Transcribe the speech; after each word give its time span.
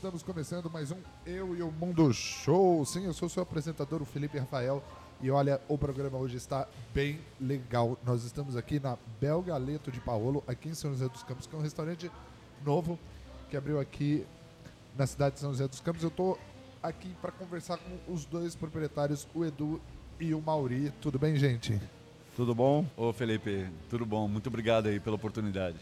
Estamos 0.00 0.22
começando 0.22 0.70
mais 0.70 0.90
um 0.90 0.96
Eu 1.26 1.54
e 1.54 1.62
o 1.62 1.70
Mundo 1.70 2.10
Show. 2.10 2.86
Sim, 2.86 3.04
eu 3.04 3.12
sou 3.12 3.28
seu 3.28 3.42
apresentador, 3.42 4.00
o 4.00 4.06
Felipe 4.06 4.38
Rafael. 4.38 4.82
E 5.20 5.30
olha, 5.30 5.60
o 5.68 5.76
programa 5.76 6.16
hoje 6.16 6.38
está 6.38 6.66
bem 6.94 7.20
legal. 7.38 7.98
Nós 8.02 8.24
estamos 8.24 8.56
aqui 8.56 8.80
na 8.80 8.96
Bel 9.20 9.42
Galeto 9.42 9.92
de 9.92 10.00
Paolo, 10.00 10.42
aqui 10.46 10.70
em 10.70 10.74
São 10.74 10.90
José 10.90 11.06
dos 11.06 11.22
Campos, 11.22 11.46
que 11.46 11.54
é 11.54 11.58
um 11.58 11.60
restaurante 11.60 12.10
novo 12.64 12.98
que 13.50 13.58
abriu 13.58 13.78
aqui 13.78 14.24
na 14.96 15.06
cidade 15.06 15.34
de 15.34 15.42
São 15.42 15.50
José 15.50 15.68
dos 15.68 15.80
Campos. 15.80 16.02
Eu 16.02 16.08
estou 16.08 16.38
aqui 16.82 17.14
para 17.20 17.30
conversar 17.30 17.76
com 17.76 18.10
os 18.10 18.24
dois 18.24 18.56
proprietários, 18.56 19.28
o 19.34 19.44
Edu 19.44 19.78
e 20.18 20.32
o 20.32 20.40
Mauri. 20.40 20.90
Tudo 21.02 21.18
bem, 21.18 21.36
gente? 21.36 21.78
Tudo 22.34 22.54
bom? 22.54 22.86
Ô 22.96 23.12
Felipe, 23.12 23.68
tudo 23.90 24.06
bom. 24.06 24.26
Muito 24.26 24.46
obrigado 24.46 24.86
aí 24.86 24.98
pela 24.98 25.16
oportunidade. 25.16 25.76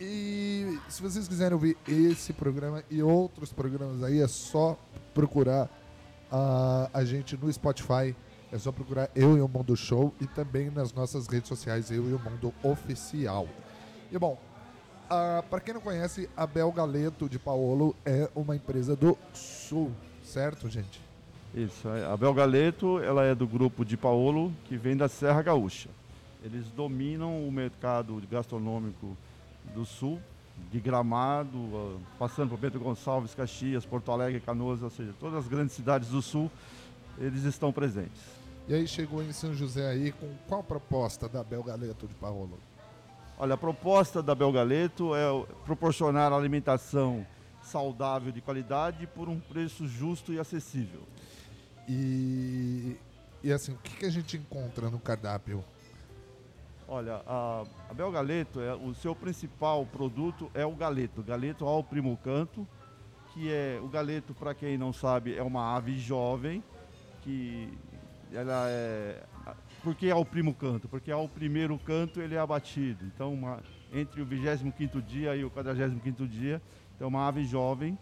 E 0.00 0.78
se 0.88 1.00
vocês 1.00 1.28
quiserem 1.28 1.54
ouvir 1.54 1.76
esse 1.86 2.32
programa 2.32 2.82
e 2.90 3.02
outros 3.02 3.52
programas 3.52 4.02
aí, 4.02 4.20
é 4.20 4.26
só 4.26 4.78
procurar 5.12 5.66
uh, 6.32 6.90
a 6.92 7.04
gente 7.04 7.36
no 7.36 7.52
Spotify. 7.52 8.14
É 8.50 8.58
só 8.58 8.70
procurar 8.70 9.10
Eu 9.14 9.36
e 9.36 9.40
o 9.40 9.48
Mundo 9.48 9.76
Show 9.76 10.14
e 10.20 10.26
também 10.26 10.70
nas 10.70 10.92
nossas 10.92 11.26
redes 11.26 11.48
sociais 11.48 11.90
Eu 11.90 12.08
e 12.08 12.12
o 12.12 12.18
Mundo 12.18 12.52
Oficial. 12.62 13.48
E 14.10 14.18
bom, 14.18 14.38
uh, 15.06 15.42
para 15.48 15.60
quem 15.60 15.74
não 15.74 15.80
conhece, 15.80 16.28
a 16.36 16.46
Bel 16.46 16.70
Galeto 16.70 17.28
de 17.28 17.38
Paolo 17.38 17.96
é 18.04 18.28
uma 18.34 18.54
empresa 18.54 18.94
do 18.94 19.16
Sul, 19.32 19.92
certo, 20.22 20.68
gente? 20.68 21.00
Isso, 21.54 21.88
é, 21.88 22.04
a 22.04 22.16
Bel 22.16 22.34
Galeto 22.34 22.98
ela 23.00 23.24
é 23.24 23.34
do 23.34 23.46
grupo 23.46 23.84
de 23.84 23.96
Paolo 23.96 24.52
que 24.64 24.76
vem 24.76 24.96
da 24.96 25.08
Serra 25.08 25.40
Gaúcha. 25.40 25.88
Eles 26.42 26.66
dominam 26.68 27.46
o 27.46 27.50
mercado 27.50 28.20
gastronômico 28.30 29.16
do 29.72 29.84
Sul, 29.84 30.20
de 30.70 30.80
Gramado, 30.80 32.00
passando 32.18 32.50
por 32.50 32.58
Pedro 32.58 32.80
Gonçalves, 32.80 33.34
Caxias, 33.34 33.86
Porto 33.86 34.10
Alegre, 34.10 34.40
Canoas, 34.40 34.82
ou 34.82 34.90
seja, 34.90 35.14
todas 35.18 35.38
as 35.38 35.48
grandes 35.48 35.74
cidades 35.74 36.08
do 36.08 36.20
Sul, 36.20 36.50
eles 37.18 37.44
estão 37.44 37.72
presentes. 37.72 38.20
E 38.66 38.74
aí 38.74 38.86
chegou 38.86 39.22
em 39.22 39.32
São 39.32 39.54
José 39.54 39.88
aí 39.88 40.12
com 40.12 40.32
qual 40.48 40.62
proposta 40.62 41.28
da 41.28 41.44
Belgaleto 41.44 42.06
de 42.06 42.14
Paolo? 42.14 42.58
Olha, 43.36 43.54
a 43.54 43.58
proposta 43.58 44.22
da 44.22 44.34
Belgaleto 44.34 45.14
é 45.14 45.26
proporcionar 45.64 46.32
alimentação 46.32 47.26
saudável 47.62 48.30
de 48.30 48.40
qualidade 48.40 49.06
por 49.06 49.28
um 49.28 49.40
preço 49.40 49.86
justo 49.88 50.32
e 50.32 50.38
acessível. 50.38 51.02
E, 51.88 52.96
e 53.42 53.52
assim, 53.52 53.72
o 53.72 53.78
que, 53.78 53.96
que 53.96 54.06
a 54.06 54.10
gente 54.10 54.36
encontra 54.36 54.88
no 54.88 54.98
cardápio? 54.98 55.64
Olha, 56.86 57.22
a, 57.26 57.64
a 57.88 57.94
Bel 57.94 58.10
Galeto, 58.10 58.60
é, 58.60 58.74
o 58.74 58.94
seu 58.94 59.14
principal 59.14 59.86
produto 59.86 60.50
é 60.52 60.66
o 60.66 60.72
galeto, 60.72 61.22
galeto 61.22 61.64
ao 61.64 61.82
primo 61.82 62.16
canto, 62.22 62.68
que 63.32 63.50
é 63.50 63.80
o 63.82 63.88
galeto, 63.88 64.34
para 64.34 64.54
quem 64.54 64.76
não 64.76 64.92
sabe, 64.92 65.34
é 65.34 65.42
uma 65.42 65.74
ave 65.74 65.98
jovem, 65.98 66.62
que 67.22 67.72
ela 68.32 68.68
é... 68.68 69.22
Por 69.82 69.94
que 69.94 70.10
ao 70.10 70.24
primo 70.24 70.54
canto? 70.54 70.88
Porque 70.88 71.10
ao 71.10 71.28
primeiro 71.28 71.78
canto 71.78 72.20
ele 72.20 72.34
é 72.34 72.38
abatido, 72.38 73.04
então 73.06 73.32
uma, 73.32 73.62
entre 73.92 74.20
o 74.20 74.26
25º 74.26 75.00
dia 75.02 75.34
e 75.36 75.44
o 75.44 75.50
45º 75.50 76.28
dia, 76.28 76.60
então 76.94 77.06
é 77.06 77.08
uma 77.08 77.26
ave 77.26 77.44
jovem 77.44 77.98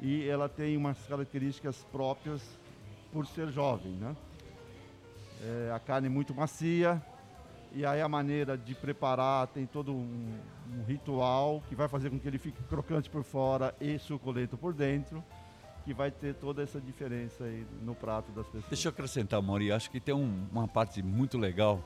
e 0.00 0.28
ela 0.28 0.48
tem 0.48 0.76
umas 0.76 0.98
características 1.06 1.84
próprias 1.90 2.42
por 3.12 3.26
ser 3.26 3.48
jovem, 3.48 3.92
né? 3.92 4.16
É, 5.40 5.72
a 5.72 5.78
carne 5.78 6.08
muito 6.08 6.34
macia, 6.34 7.02
e 7.72 7.84
aí 7.84 8.00
a 8.00 8.08
maneira 8.08 8.56
de 8.56 8.74
preparar 8.74 9.46
tem 9.48 9.66
todo 9.66 9.92
um, 9.92 10.38
um, 10.72 10.84
ritual 10.86 11.62
que 11.68 11.74
vai 11.74 11.88
fazer 11.88 12.10
com 12.10 12.18
que 12.18 12.26
ele 12.26 12.38
fique 12.38 12.62
crocante 12.64 13.10
por 13.10 13.22
fora 13.22 13.74
e 13.80 13.98
suculento 13.98 14.56
por 14.56 14.72
dentro, 14.72 15.22
que 15.84 15.92
vai 15.92 16.10
ter 16.10 16.34
toda 16.34 16.62
essa 16.62 16.80
diferença 16.80 17.44
aí 17.44 17.66
no 17.82 17.94
prato 17.94 18.30
das 18.32 18.46
pessoas. 18.46 18.68
Deixa 18.68 18.88
eu 18.88 18.90
acrescentar, 18.90 19.40
Mauri, 19.42 19.72
acho 19.72 19.90
que 19.90 20.00
tem 20.00 20.14
um, 20.14 20.46
uma 20.50 20.66
parte 20.66 21.02
muito 21.02 21.38
legal 21.38 21.82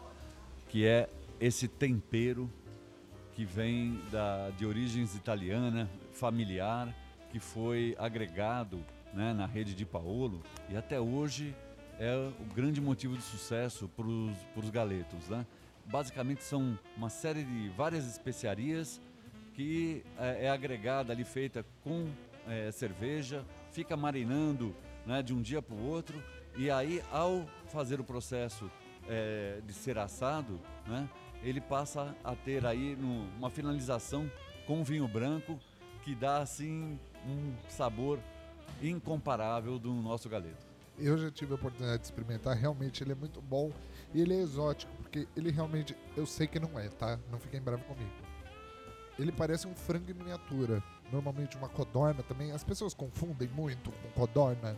que 0.69 0.87
é 0.87 1.09
esse 1.41 1.69
tempero 1.69 2.51
que 3.35 3.45
vem 3.45 4.01
da, 4.11 4.51
de 4.51 4.65
origens 4.65 5.15
italiana, 5.15 5.89
familiar, 6.13 6.95
que 7.31 7.39
foi 7.39 7.97
agregado 7.99 8.79
né, 9.13 9.33
na 9.33 9.47
rede 9.47 9.75
de 9.75 9.85
Paolo 9.85 10.43
e 10.71 10.77
até 10.77 11.01
hoje 11.01 11.55
é 11.99 12.15
o 12.15 12.55
grande 12.55 12.81
motivo 12.81 13.17
de 13.17 13.23
sucesso 13.23 13.89
para 13.89 14.07
os 14.07 14.71
galetos, 14.71 15.29
né? 15.29 15.47
Basicamente 15.87 16.43
são 16.45 16.79
uma 16.97 17.09
série 17.09 17.45
de 17.45 17.69
várias 17.71 18.07
especiarias 18.07 19.01
que 19.55 20.03
é, 20.19 20.47
é 20.47 20.51
agregada 20.51 21.13
ali, 21.13 21.25
feita 21.25 21.65
com 21.85 22.09
é, 22.49 22.71
cerveja, 22.71 23.45
fica 23.71 23.97
marinando 23.97 24.75
né, 25.07 25.23
de 25.23 25.35
um 25.35 25.43
dia 25.43 25.61
para 25.61 25.75
o 25.75 25.87
outro 25.87 26.23
e 26.57 26.71
aí 26.71 27.03
ao 27.11 27.47
fazer 27.69 28.01
o 28.01 28.05
processo 28.05 28.71
é, 29.09 29.61
de 29.67 29.73
ser 29.73 29.99
assado, 29.99 30.61
né, 30.87 31.09
ele 31.43 31.61
passa 31.61 32.15
a 32.23 32.35
ter 32.35 32.65
aí 32.65 32.97
no, 32.97 33.25
uma 33.37 33.51
finalização 33.51 34.31
com 34.67 34.85
vinho 34.85 35.09
branco 35.09 35.59
que 36.05 36.15
dá 36.15 36.39
assim 36.39 36.99
um 37.27 37.55
sabor 37.69 38.19
incomparável 38.83 39.79
do 39.79 39.93
nosso 39.93 40.29
galeto. 40.29 40.67
Eu 40.99 41.17
já 41.17 41.31
tive 41.31 41.53
a 41.53 41.55
oportunidade 41.55 42.01
de 42.01 42.07
experimentar, 42.07 42.57
realmente 42.57 43.03
ele 43.03 43.13
é 43.13 43.15
muito 43.15 43.41
bom 43.41 43.73
e 44.15 44.21
ele 44.21 44.35
é 44.35 44.41
exótico, 44.41 44.93
porque 45.13 45.29
ele 45.37 45.51
realmente, 45.51 45.95
eu 46.17 46.25
sei 46.25 46.47
que 46.47 46.59
não 46.59 46.79
é, 46.81 46.89
tá? 46.89 47.19
Não 47.31 47.39
fiquem 47.39 47.61
bravos 47.61 47.85
comigo. 47.85 48.11
Ele 49.19 49.31
parece 49.31 49.67
um 49.67 49.75
frango 49.75 50.11
em 50.11 50.15
miniatura, 50.15 50.83
normalmente 51.13 51.55
uma 51.55 51.69
codorna 51.69 52.23
também. 52.23 52.51
As 52.51 52.65
pessoas 52.65 52.95
confundem 52.95 53.47
muito 53.49 53.93
com 53.93 54.09
codorna. 54.13 54.75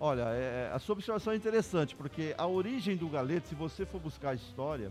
Olha, 0.00 0.30
é, 0.30 0.70
é, 0.70 0.74
a 0.74 0.78
sua 0.78 0.94
observação 0.94 1.34
é 1.34 1.36
interessante, 1.36 1.94
porque 1.94 2.34
a 2.38 2.46
origem 2.46 2.96
do 2.96 3.06
galeto, 3.06 3.48
se 3.48 3.54
você 3.54 3.84
for 3.84 4.00
buscar 4.00 4.30
a 4.30 4.34
história, 4.34 4.90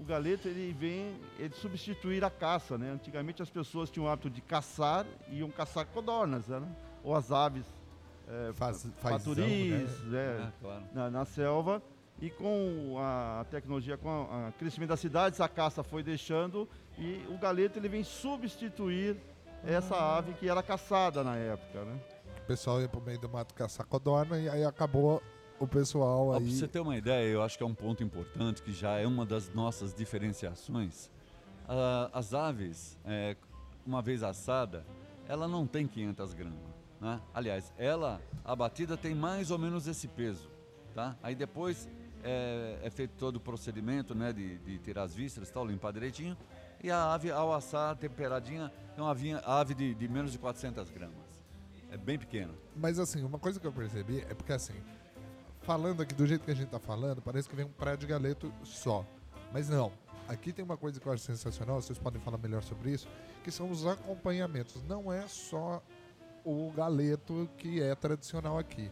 o 0.00 0.04
galeto 0.04 0.48
ele 0.48 0.72
vem 0.72 1.14
ele 1.38 1.52
substituir 1.52 2.24
a 2.24 2.30
caça, 2.30 2.78
né? 2.78 2.90
Antigamente 2.92 3.42
as 3.42 3.50
pessoas 3.50 3.90
tinham 3.90 4.06
o 4.06 4.08
hábito 4.08 4.30
de 4.30 4.40
caçar 4.40 5.04
e 5.28 5.40
iam 5.40 5.50
caçar 5.50 5.84
codornas, 5.84 6.46
né? 6.48 6.66
ou 7.04 7.14
as 7.14 7.30
aves 7.30 7.66
é, 8.26 8.52
Faz, 8.54 8.86
faturis, 8.96 10.02
né? 10.04 10.18
é, 10.18 10.42
ah, 10.42 10.52
claro. 10.60 10.84
na, 10.94 11.10
na, 11.10 11.24
selva. 11.26 11.82
E 12.20 12.30
com 12.30 12.96
a 12.98 13.46
tecnologia, 13.50 13.96
com 13.96 14.22
o 14.22 14.52
crescimento 14.58 14.90
das 14.90 15.00
cidades, 15.00 15.40
a 15.40 15.48
caça 15.48 15.84
foi 15.84 16.02
deixando 16.02 16.68
e 16.98 17.24
o 17.28 17.38
galeto 17.38 17.78
ele 17.78 17.88
vem 17.88 18.02
substituir 18.02 19.16
essa 19.64 19.94
ah. 19.94 20.18
ave 20.18 20.32
que 20.34 20.48
era 20.48 20.62
caçada 20.62 21.22
na 21.22 21.36
época, 21.36 21.84
né? 21.84 22.00
O 22.42 22.46
pessoal 22.46 22.80
ia 22.80 22.88
para 22.88 22.98
o 22.98 23.02
meio 23.02 23.20
do 23.20 23.28
mato 23.28 23.54
caçar 23.54 23.86
codorna 23.86 24.38
e 24.38 24.48
aí 24.48 24.64
acabou 24.64 25.22
o 25.60 25.66
pessoal 25.66 26.32
aí... 26.32 26.40
Para 26.40 26.50
você 26.50 26.68
ter 26.68 26.80
uma 26.80 26.96
ideia, 26.96 27.28
eu 27.28 27.42
acho 27.42 27.56
que 27.56 27.62
é 27.62 27.66
um 27.66 27.74
ponto 27.74 28.02
importante, 28.02 28.62
que 28.62 28.72
já 28.72 28.98
é 28.98 29.06
uma 29.06 29.24
das 29.24 29.52
nossas 29.52 29.94
diferenciações. 29.94 31.06
Uh, 31.68 32.10
as 32.12 32.32
aves, 32.32 32.98
é, 33.04 33.36
uma 33.86 34.00
vez 34.00 34.22
assada, 34.22 34.84
ela 35.28 35.46
não 35.46 35.66
tem 35.66 35.86
500 35.86 36.34
gramas. 36.34 36.78
Né? 37.00 37.20
Aliás, 37.34 37.72
ela, 37.76 38.20
a 38.44 38.56
batida 38.56 38.96
tem 38.96 39.14
mais 39.14 39.50
ou 39.50 39.58
menos 39.58 39.86
esse 39.86 40.08
peso. 40.08 40.48
Tá? 40.94 41.16
Aí 41.22 41.34
depois 41.34 41.88
é, 42.22 42.78
é 42.82 42.90
feito 42.90 43.12
todo 43.18 43.36
o 43.36 43.40
procedimento 43.40 44.14
né, 44.14 44.32
de, 44.32 44.58
de 44.58 44.78
tirar 44.78 45.02
as 45.02 45.14
vísceras, 45.14 45.50
tal, 45.50 45.66
limpar 45.66 45.92
direitinho. 45.92 46.36
E 46.82 46.90
a 46.90 47.12
ave, 47.12 47.30
ao 47.30 47.52
assar, 47.52 47.96
temperadinha, 47.96 48.72
é 48.96 49.00
uma 49.00 49.10
ave 49.44 49.74
de, 49.74 49.94
de 49.94 50.08
menos 50.08 50.32
de 50.32 50.38
400 50.38 50.90
gramas. 50.90 51.44
É 51.90 51.96
bem 51.96 52.18
pequena. 52.18 52.52
Mas 52.76 52.98
assim, 52.98 53.24
uma 53.24 53.38
coisa 53.38 53.58
que 53.58 53.66
eu 53.66 53.72
percebi 53.72 54.20
é 54.28 54.34
porque 54.34 54.52
assim, 54.52 54.74
falando 55.62 56.02
aqui 56.02 56.14
do 56.14 56.26
jeito 56.26 56.44
que 56.44 56.50
a 56.50 56.54
gente 56.54 56.68
tá 56.68 56.78
falando, 56.78 57.22
parece 57.22 57.48
que 57.48 57.56
vem 57.56 57.64
um 57.64 57.72
praia 57.72 57.96
de 57.96 58.06
galeto 58.06 58.52
só. 58.62 59.04
Mas 59.52 59.68
não. 59.68 59.90
Aqui 60.28 60.52
tem 60.52 60.62
uma 60.62 60.76
coisa 60.76 61.00
que 61.00 61.06
eu 61.06 61.12
acho 61.12 61.22
sensacional, 61.24 61.80
vocês 61.80 61.98
podem 61.98 62.20
falar 62.20 62.36
melhor 62.36 62.62
sobre 62.62 62.90
isso, 62.90 63.08
que 63.42 63.50
são 63.50 63.70
os 63.70 63.86
acompanhamentos. 63.86 64.82
Não 64.82 65.10
é 65.10 65.26
só 65.26 65.82
o 66.44 66.70
galeto 66.72 67.48
que 67.56 67.80
é 67.82 67.94
tradicional 67.94 68.58
aqui. 68.58 68.90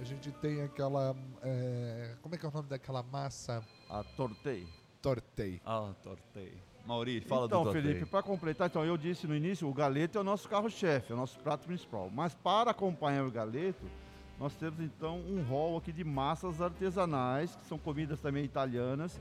A 0.00 0.04
gente 0.04 0.30
tem 0.30 0.62
aquela. 0.62 1.14
É, 1.42 2.14
como 2.22 2.34
é 2.34 2.38
que 2.38 2.46
é 2.46 2.48
o 2.48 2.52
nome 2.52 2.68
daquela 2.68 3.02
massa? 3.02 3.64
A 3.90 4.04
tortei. 4.04 4.66
Tortei. 5.02 5.60
Ah, 5.64 5.92
tortei. 6.02 6.52
Maurício, 6.86 7.28
fala 7.28 7.46
então, 7.46 7.64
do 7.64 7.64
tortei. 7.64 7.82
Felipe, 7.82 8.06
para 8.06 8.22
completar, 8.22 8.68
então 8.68 8.84
eu 8.84 8.96
disse 8.96 9.26
no 9.26 9.36
início, 9.36 9.68
o 9.68 9.74
galeto 9.74 10.16
é 10.16 10.20
o 10.20 10.24
nosso 10.24 10.48
carro-chefe, 10.48 11.12
é 11.12 11.14
o 11.14 11.18
nosso 11.18 11.38
prato 11.40 11.66
principal. 11.66 12.10
Mas 12.10 12.34
para 12.34 12.70
acompanhar 12.70 13.26
o 13.26 13.30
galeto, 13.30 13.84
nós 14.38 14.54
temos 14.54 14.80
então 14.80 15.18
um 15.18 15.42
rol 15.42 15.76
aqui 15.76 15.92
de 15.92 16.04
massas 16.04 16.62
artesanais, 16.62 17.54
que 17.56 17.66
são 17.66 17.76
comidas 17.76 18.20
também 18.20 18.44
italianas. 18.44 19.20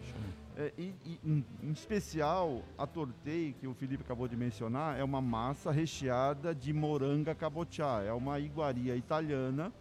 É, 0.56 0.72
e, 0.78 0.94
e 1.04 1.20
em, 1.26 1.46
em, 1.62 1.72
especial, 1.72 2.62
a 2.78 2.86
tortei, 2.86 3.54
que 3.60 3.68
o 3.68 3.74
Felipe 3.74 4.04
acabou 4.04 4.28
de 4.28 4.38
mencionar, 4.38 4.98
é 4.98 5.04
uma 5.04 5.22
massa 5.22 5.72
recheada 5.72 6.54
de 6.54 6.72
moranga 6.72 7.34
cabotiá. 7.34 8.04
É 8.06 8.14
uma 8.14 8.40
iguaria 8.40 8.96
italiana 8.96 9.74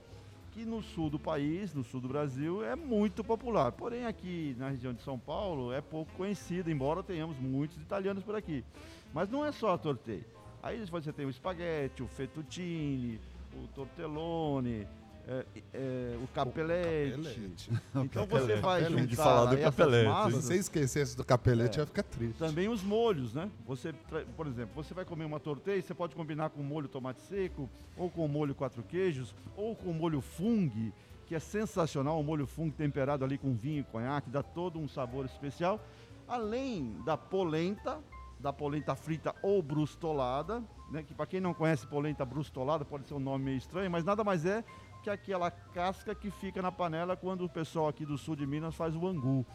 que 0.57 0.65
no 0.65 0.83
sul 0.83 1.11
do 1.11 1.19
país, 1.19 1.75
no 1.75 1.85
sul 1.85 2.01
do 2.01 2.09
Brasil, 2.09 2.65
é 2.65 2.75
muito 2.75 3.23
popular. 3.23 3.73
Porém, 3.73 4.07
aqui 4.07 4.57
na 4.59 4.71
região 4.71 4.95
de 4.95 5.03
São 5.03 5.19
Paulo 5.19 5.71
é 5.71 5.83
pouco 5.83 6.11
conhecida, 6.15 6.71
embora 6.71 7.03
tenhamos 7.03 7.39
muitos 7.39 7.77
italianos 7.77 8.25
por 8.25 8.35
aqui. 8.35 8.65
Mas 9.13 9.29
não 9.29 9.45
é 9.45 9.53
só 9.53 9.75
a 9.75 9.79
tortei. 9.79 10.25
Aí 10.63 10.83
você 10.87 11.13
tem 11.13 11.27
o 11.27 11.31
espaguete, 11.31 12.03
o 12.03 12.09
fettuccine, 12.09 13.21
o 13.55 13.69
tortellone, 13.75 14.89
é, 15.29 15.45
é, 15.75 16.17
o 16.23 16.27
capelete. 16.29 17.17
capelete. 17.17 17.71
Então 17.97 18.27
você 18.27 18.57
vai 18.57 18.83
Capelete. 18.83 18.91
juntar 18.91 19.07
De 19.07 19.17
falar 19.17 19.45
do 19.55 19.59
capelete. 19.59 20.05
Se 20.05 20.09
massas, 20.13 20.45
você 20.45 20.57
esquecesse 20.57 21.17
do 21.17 21.25
capelete, 21.25 21.79
É. 21.79 21.83
ia 21.83 21.87
ficar 21.87 22.03
triste. 22.05 22.39
também 22.39 22.69
os 22.69 22.83
molhos, 22.83 23.35
né? 23.35 23.51
Você, 23.67 23.93
por 24.37 24.47
exemplo, 24.47 24.71
você 24.75 24.95
vai 24.95 25.05
comer 25.05 25.25
uma 25.25 25.41
torteia, 25.41 25.83
você 25.83 25.95
pode 25.95 26.15
combinar 26.15 26.51
com 26.51 26.63
molho 26.63 26.87
tomate 26.89 27.21
seco, 27.23 27.69
ou 27.97 28.09
com 28.09 28.27
molho 28.29 28.55
quatro 28.55 28.83
queijos, 28.83 29.35
ou 29.57 29.75
com 29.75 29.93
molho 29.93 30.21
fungo, 30.21 30.93
que 31.27 31.35
é 31.35 31.41
sensacional, 31.41 32.21
o 32.21 32.23
molho 32.23 32.47
fungo 32.47 32.73
temperado 32.73 33.25
ali 33.25 33.37
com 33.37 33.53
vinho 33.53 33.81
e 33.81 33.85
conhaque, 33.85 34.31
dá 34.31 34.43
todo 34.45 34.79
um 34.79 34.87
sabor 34.87 35.25
especial. 35.25 35.81
Além 36.29 36.95
da 37.05 37.17
polenta, 37.17 37.99
da 38.39 38.53
polenta 38.53 38.95
frita 38.95 39.35
ou 39.43 39.61
brustolada, 39.63 40.63
né? 40.91 41.03
Que 41.03 41.15
para 41.15 41.27
quem 41.27 41.41
não 41.41 41.53
conhece 41.55 41.85
polenta 41.87 42.25
brustolada, 42.25 42.85
pode 42.85 43.07
ser 43.09 43.15
um 43.15 43.19
nome 43.19 43.45
meio 43.47 43.57
estranho, 43.57 43.91
mas 43.91 44.05
nada 44.05 44.23
mais 44.23 44.45
é 44.45 44.63
que 45.07 45.11
aquela 45.11 45.51
casca 45.53 46.15
que 46.17 46.31
fica 46.33 46.61
na 46.61 46.73
panela 46.73 47.17
quando 47.17 47.45
o 47.45 47.49
pessoal 47.49 47.87
aqui 47.87 48.05
do 48.05 48.19
sul 48.19 48.35
de 48.35 48.45
Minas 48.45 48.75
faz 48.75 48.97
o 48.97 49.07
angu. 49.07 49.47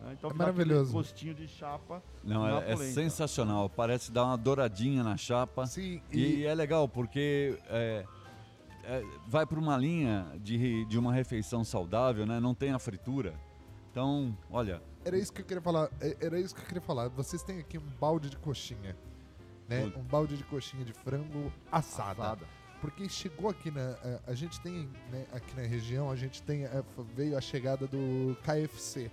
né? 0.00 0.14
Então 0.16 0.30
É 0.30 0.34
maravilhoso. 0.34 0.90
gostinho 0.92 1.34
de 1.34 1.46
chapa 1.46 2.02
Não, 2.24 2.48
é, 2.60 2.72
é 2.72 2.76
sensacional. 2.76 3.68
Parece 3.68 4.10
dar 4.10 4.24
uma 4.24 4.38
douradinha 4.38 5.04
na 5.04 5.16
chapa. 5.18 5.66
Sim, 5.66 6.00
E, 6.10 6.18
e, 6.38 6.46
é 6.46 6.54
legal 6.54 6.88
porque 6.88 7.58
é, 7.68 8.06
é, 8.84 9.02
vai 9.28 9.44
para 9.44 9.58
uma 9.60 9.76
linha 9.76 10.26
de, 10.40 10.86
de 10.86 10.98
uma 10.98 11.12
refeição 11.12 11.62
saudável, 11.62 12.24
né? 12.24 12.40
Não 12.40 12.54
tem 12.54 12.72
a 12.72 12.78
fritura. 12.78 13.34
Então, 13.90 14.34
olha, 14.50 14.82
era 15.04 15.18
isso 15.18 15.30
que 15.32 15.42
eu 15.42 15.44
queria 15.44 15.62
falar. 15.62 15.90
é- 16.00 16.16
Era 16.20 16.40
isso 16.40 16.54
que 16.54 16.62
eu 16.62 16.66
queria 16.66 16.82
falar. 16.82 17.08
Vocês 17.08 17.42
têm 17.42 17.58
aqui 17.58 17.76
um 17.76 17.86
balde 18.00 18.30
de 18.30 18.36
coxinha. 18.38 18.96
Né? 19.68 19.92
Um 19.96 20.02
balde 20.02 20.36
de 20.38 20.44
coxinha 20.44 20.84
de 20.86 20.92
frango 20.92 21.52
assada. 21.70 22.22
Assada. 22.22 22.46
Porque 22.86 23.08
chegou 23.08 23.50
aqui 23.50 23.68
na. 23.68 23.96
A, 24.26 24.30
a 24.30 24.34
gente 24.34 24.60
tem, 24.60 24.88
né, 25.10 25.26
aqui 25.32 25.56
na 25.56 25.66
região, 25.66 26.08
a 26.08 26.14
gente 26.14 26.40
tem. 26.40 26.62
f- 26.62 26.84
veio 27.16 27.36
a 27.36 27.40
chegada 27.40 27.84
do 27.84 28.36
KFC, 28.44 29.10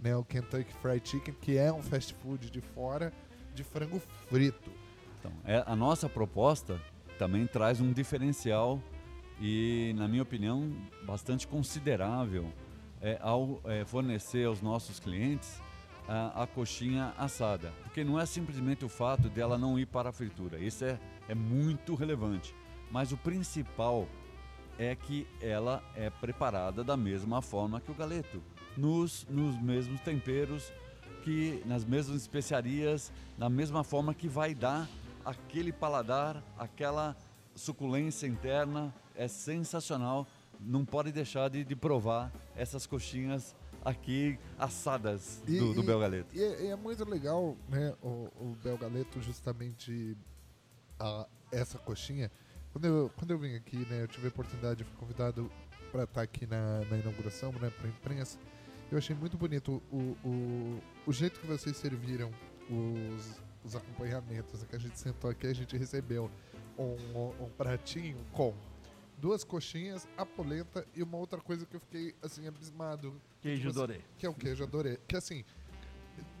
né? 0.00 0.16
O 0.16 0.24
Kentucky 0.24 0.72
Fried 0.82 1.08
Chicken, 1.08 1.32
que 1.40 1.56
é 1.56 1.72
um 1.72 1.80
fast 1.80 2.12
food 2.14 2.50
de 2.50 2.60
fora 2.60 3.12
de 3.54 3.62
frango 3.62 4.00
frito. 4.28 4.72
Então, 5.20 5.30
é, 5.44 5.62
a 5.64 5.76
nossa 5.76 6.08
proposta 6.08 6.80
também 7.16 7.46
traz 7.46 7.80
um 7.80 7.92
diferencial 7.92 8.82
e, 9.40 9.94
na 9.96 10.08
minha 10.08 10.24
opinião, 10.24 10.72
bastante 11.04 11.46
considerável 11.46 12.52
é, 13.00 13.18
ao 13.22 13.60
é, 13.66 13.84
fornecer 13.84 14.46
aos 14.48 14.60
nossos 14.60 14.98
clientes 14.98 15.60
a, 16.08 16.42
a 16.42 16.46
coxinha 16.48 17.14
assada. 17.16 17.72
Porque 17.84 18.02
não 18.02 18.18
é 18.18 18.26
simplesmente 18.26 18.84
o 18.84 18.88
fato 18.88 19.28
dela 19.28 19.56
não 19.56 19.78
ir 19.78 19.86
para 19.86 20.08
a 20.08 20.12
fritura, 20.12 20.58
isso 20.58 20.84
é, 20.84 20.98
é 21.28 21.36
muito 21.36 21.94
relevante. 21.94 22.52
Mas 22.92 23.10
o 23.10 23.16
principal 23.16 24.06
é 24.78 24.94
que 24.94 25.26
ela 25.40 25.82
é 25.96 26.10
preparada 26.10 26.84
da 26.84 26.96
mesma 26.96 27.40
forma 27.40 27.80
que 27.80 27.90
o 27.90 27.94
galeto, 27.94 28.42
nos, 28.76 29.26
nos 29.30 29.58
mesmos 29.60 30.00
temperos, 30.02 30.70
que 31.24 31.62
nas 31.64 31.84
mesmas 31.84 32.20
especiarias, 32.20 33.10
da 33.38 33.48
mesma 33.48 33.82
forma 33.82 34.12
que 34.14 34.28
vai 34.28 34.54
dar 34.54 34.88
aquele 35.24 35.72
paladar, 35.72 36.42
aquela 36.58 37.16
suculência 37.54 38.26
interna, 38.26 38.94
é 39.14 39.26
sensacional. 39.26 40.26
Não 40.60 40.84
pode 40.84 41.10
deixar 41.12 41.48
de, 41.48 41.64
de 41.64 41.74
provar 41.74 42.30
essas 42.54 42.86
coxinhas 42.86 43.54
aqui 43.84 44.38
assadas 44.58 45.42
E- 45.46 45.58
do, 45.58 45.72
do 45.74 45.82
e- 45.82 45.86
Belgaleto. 45.86 46.36
E 46.36 46.42
é, 46.42 46.64
e 46.64 46.66
é 46.68 46.76
muito 46.76 47.04
legal, 47.08 47.56
né, 47.68 47.94
o, 48.02 48.28
o 48.38 48.56
Belgaleto, 48.62 49.20
justamente 49.22 50.16
a, 51.00 51.26
essa 51.50 51.78
coxinha. 51.78 52.30
Quando 52.72 52.84
eu, 52.86 53.10
quando 53.16 53.30
eu 53.32 53.38
vim 53.38 53.54
aqui, 53.54 53.76
né, 53.88 54.02
eu 54.02 54.08
tive 54.08 54.26
a 54.26 54.30
oportunidade, 54.30 54.82
fui 54.84 54.96
convidado 54.96 55.50
para 55.90 56.04
estar 56.04 56.22
aqui 56.22 56.46
na, 56.46 56.80
na 56.86 56.96
inauguração, 56.98 57.52
né, 57.52 57.70
para 57.78 57.88
imprensa. 57.88 58.38
Eu 58.90 58.98
achei 58.98 59.14
muito 59.14 59.36
bonito 59.36 59.82
o, 59.90 60.16
o, 60.26 60.82
o 61.06 61.12
jeito 61.12 61.38
que 61.40 61.46
vocês 61.46 61.76
serviram 61.76 62.30
os, 62.70 63.40
os 63.64 63.76
acompanhamentos. 63.76 64.60
né, 64.60 64.66
Que 64.70 64.76
a 64.76 64.78
gente 64.78 64.98
sentou 64.98 65.30
aqui, 65.30 65.46
a 65.46 65.54
gente 65.54 65.76
recebeu 65.76 66.30
um, 66.78 66.94
um 67.44 67.50
pratinho 67.56 68.16
com 68.32 68.54
duas 69.18 69.44
coxinhas, 69.44 70.08
a 70.16 70.24
polenta 70.26 70.86
e 70.96 71.02
uma 71.02 71.16
outra 71.18 71.40
coisa 71.40 71.64
que 71.66 71.76
eu 71.76 71.80
fiquei 71.80 72.14
assim 72.22 72.46
abismado 72.48 73.14
Queijo 73.40 73.70
Você- 73.70 73.78
dorê. 73.78 74.00
que 74.18 74.26
é 74.26 74.28
o 74.28 74.34
queijo 74.34 74.62
adorei. 74.64 74.98
Que 75.06 75.16
assim, 75.16 75.44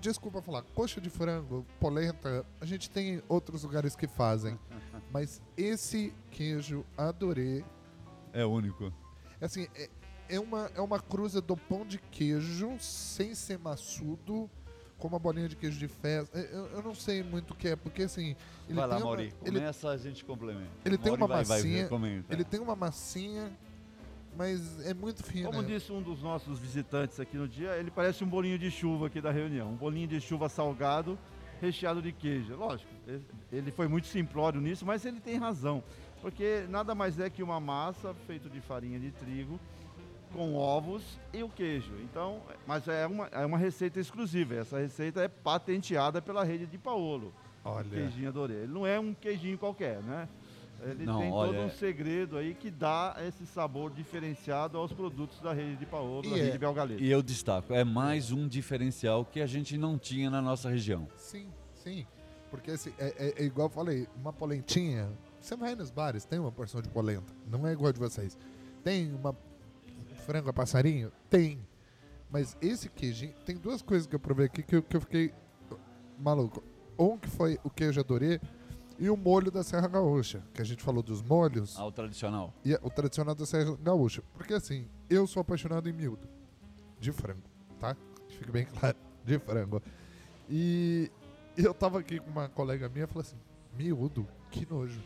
desculpa 0.00 0.42
falar, 0.42 0.62
coxa 0.74 1.00
de 1.00 1.08
frango, 1.10 1.64
polenta, 1.78 2.44
a 2.60 2.64
gente 2.66 2.90
tem 2.90 3.22
outros 3.28 3.62
lugares 3.62 3.94
que 3.94 4.06
fazem. 4.06 4.58
mas 5.12 5.40
esse 5.56 6.12
queijo 6.30 6.84
adorei. 6.96 7.64
É 8.32 8.44
único. 8.44 8.92
Assim, 9.40 9.66
é, 9.74 9.88
é 10.28 10.40
uma, 10.40 10.70
é 10.74 10.80
uma 10.80 10.98
cruza 11.00 11.40
do 11.40 11.56
pão 11.56 11.84
de 11.86 11.98
queijo 11.98 12.76
sem 12.80 13.34
ser 13.34 13.58
maçudo. 13.58 14.48
Com 14.98 15.08
uma 15.08 15.18
bolinha 15.18 15.48
de 15.48 15.56
queijo 15.56 15.80
de 15.80 15.88
festa. 15.88 16.38
É, 16.38 16.48
Eu, 16.54 16.66
eu 16.68 16.82
não 16.82 16.94
sei 16.94 17.24
muito 17.24 17.50
o 17.52 17.56
que 17.56 17.68
é, 17.68 17.76
porque 17.76 18.02
assim. 18.04 18.36
Ele 18.68 18.78
vai 18.78 18.86
lá, 18.86 18.94
tem 18.94 19.04
uma- 19.04 19.06
Mauri. 19.10 19.34
ele, 19.44 19.58
Começa, 19.58 19.88
a 19.90 19.96
gente 19.96 20.24
complementa. 20.24 20.70
ele 20.84 20.96
tem 20.96 21.10
Mauri 21.10 21.22
uma 21.22 21.26
vai, 21.28 21.44
vai 21.44 21.56
massinha, 21.58 21.88
comenta. 21.88 22.32
ele 22.32 22.44
tem 22.44 22.60
uma 22.60 22.76
massinha, 22.76 23.50
mas 24.36 24.84
é 24.86 24.94
muito 24.94 25.22
fina. 25.22 25.46
Como 25.50 25.62
disse 25.62 25.92
um 25.92 26.00
dos 26.02 26.22
nossos 26.22 26.58
visitantes 26.58 27.18
aqui 27.20 27.36
no 27.36 27.46
dia, 27.48 27.76
ele 27.76 27.90
parece 27.90 28.24
um 28.24 28.28
bolinho 28.28 28.58
de 28.58 28.70
chuva 28.70 29.06
aqui 29.06 29.20
da 29.20 29.30
reunião. 29.30 29.70
Um 29.72 29.76
bolinho 29.76 30.08
de 30.08 30.20
chuva 30.20 30.48
salgado, 30.48 31.18
recheado 31.60 32.00
de 32.02 32.12
queijo. 32.12 32.56
Lógico, 32.56 32.90
ele- 33.06 33.26
ele 33.52 33.70
foi 33.70 33.86
muito 33.88 34.06
simplório 34.06 34.60
nisso, 34.60 34.84
mas 34.86 35.04
ele 35.04 35.20
tem 35.20 35.36
razão. 35.36 35.82
Porque 36.20 36.64
nada 36.68 36.94
mais 36.94 37.18
é 37.18 37.28
que 37.28 37.42
uma 37.42 37.58
massa 37.60 38.14
feita 38.26 38.48
de 38.48 38.60
farinha 38.60 38.98
de 38.98 39.10
trigo, 39.10 39.58
com 40.32 40.54
ovos 40.54 41.18
e 41.32 41.42
o 41.42 41.48
queijo. 41.48 41.92
Então, 42.02 42.40
mas 42.66 42.88
é 42.88 43.06
uma, 43.06 43.26
é 43.26 43.44
uma 43.44 43.58
receita 43.58 44.00
exclusiva. 44.00 44.54
Essa 44.54 44.78
receita 44.78 45.20
é 45.20 45.28
patenteada 45.28 46.22
pela 46.22 46.42
rede 46.42 46.64
de 46.66 46.78
Paolo. 46.78 47.34
Olha. 47.64 47.88
Queijinho 47.90 48.28
adorei. 48.28 48.56
Ele 48.62 48.72
não 48.72 48.86
é 48.86 48.98
um 48.98 49.12
queijinho 49.12 49.58
qualquer, 49.58 50.02
né? 50.02 50.26
Ele 50.82 51.04
Não, 51.04 51.20
tem 51.20 51.30
olha, 51.32 51.52
todo 51.52 51.66
um 51.66 51.70
segredo 51.70 52.36
aí 52.36 52.54
que 52.54 52.70
dá 52.70 53.16
esse 53.26 53.46
sabor 53.46 53.90
diferenciado 53.92 54.76
aos 54.76 54.92
produtos 54.92 55.38
da 55.40 55.52
rede 55.52 55.76
de 55.76 55.86
Paolo, 55.86 56.22
da 56.22 56.36
E 56.36 56.40
é- 56.40 56.44
rede 56.44 56.58
Belgaleto. 56.58 57.02
E 57.02 57.10
eu 57.10 57.22
destaco, 57.22 57.72
é 57.72 57.84
mais 57.84 58.32
um 58.32 58.48
diferencial 58.48 59.24
que 59.24 59.40
a 59.40 59.46
gente 59.46 59.78
não 59.78 59.96
tinha 59.98 60.28
na 60.28 60.42
nossa 60.42 60.68
região. 60.68 61.06
Sim, 61.16 61.48
sim. 61.74 62.06
Porque 62.50 62.72
assim, 62.72 62.92
é, 62.98 63.14
é- 63.16 63.42
é 63.42 63.44
igual 63.44 63.66
eu 63.68 63.70
falei, 63.72 64.08
uma 64.16 64.32
polentinha. 64.32 65.08
Você 65.40 65.56
vai 65.56 65.74
nos 65.74 65.90
bares, 65.90 66.24
tem 66.24 66.38
uma 66.38 66.52
porção 66.52 66.82
de 66.82 66.88
polenta. 66.88 67.32
Não 67.48 67.66
é 67.66 67.72
igual 67.72 67.88
a 67.88 67.92
de 67.92 67.98
vocês. 68.00 68.36
Tem 68.84 69.12
uma 69.14 69.30
um 69.30 70.14
frango 70.26 70.50
a 70.50 70.52
passarinho? 70.52 71.10
Tem. 71.30 71.58
Mas 72.30 72.56
esse 72.60 72.88
queijinho. 72.88 73.34
Tem 73.46 73.56
duas 73.56 73.82
coisas 73.82 74.06
que 74.06 74.14
eu 74.14 74.20
provei 74.20 74.46
aqui 74.46 74.62
que 74.62 74.76
eu, 74.76 74.82
que 74.82 74.96
eu 74.96 75.00
fiquei 75.00 75.32
maluco. 76.18 76.62
Um 76.98 77.16
que 77.16 77.28
foi 77.28 77.58
o 77.64 77.70
queijo 77.70 78.00
adorê 78.00 78.40
e 78.98 79.08
o 79.10 79.16
molho 79.16 79.50
da 79.50 79.62
Serra 79.62 79.88
Gaúcha. 79.88 80.42
Que 80.54 80.62
a 80.62 80.64
gente 80.64 80.82
falou 80.82 81.02
dos 81.02 81.22
molhos. 81.22 81.78
Ao 81.78 81.90
tradicional. 81.90 82.52
E 82.64 82.74
o 82.74 82.90
tradicional 82.90 83.34
da 83.34 83.46
Serra 83.46 83.76
Gaúcha. 83.76 84.22
Porque 84.34 84.54
assim, 84.54 84.88
eu 85.08 85.26
sou 85.26 85.40
apaixonado 85.40 85.88
em 85.88 85.92
miúdo. 85.92 86.28
De 86.98 87.10
frango, 87.12 87.42
tá? 87.78 87.96
Fique 88.28 88.50
bem 88.50 88.64
claro. 88.66 88.96
De 89.24 89.38
frango. 89.38 89.82
E 90.48 91.10
eu 91.56 91.74
tava 91.74 91.98
aqui 91.98 92.18
com 92.20 92.30
uma 92.30 92.48
colega 92.48 92.88
minha 92.88 93.04
e 93.04 93.08
falei 93.08 93.26
assim: 93.26 93.38
miúdo, 93.76 94.26
que 94.50 94.66
nojo. 94.70 95.00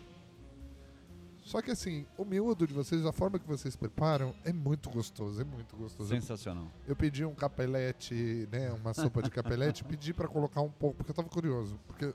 Só 1.46 1.62
que 1.62 1.70
assim, 1.70 2.04
o 2.18 2.24
miúdo 2.24 2.66
de 2.66 2.74
vocês, 2.74 3.06
a 3.06 3.12
forma 3.12 3.38
que 3.38 3.46
vocês 3.46 3.76
preparam, 3.76 4.34
é 4.44 4.52
muito 4.52 4.90
gostoso, 4.90 5.40
é 5.40 5.44
muito 5.44 5.76
gostoso. 5.76 6.08
Sensacional. 6.08 6.68
Eu 6.88 6.96
pedi 6.96 7.24
um 7.24 7.36
capelete, 7.36 8.48
né, 8.50 8.72
uma 8.72 8.92
sopa 8.92 9.22
de 9.22 9.30
capelete, 9.30 9.84
pedi 9.86 10.12
pra 10.12 10.26
colocar 10.26 10.60
um 10.60 10.70
pouco, 10.70 10.96
porque 10.96 11.12
eu 11.12 11.14
tava 11.14 11.28
curioso. 11.28 11.78
Porque 11.86 12.12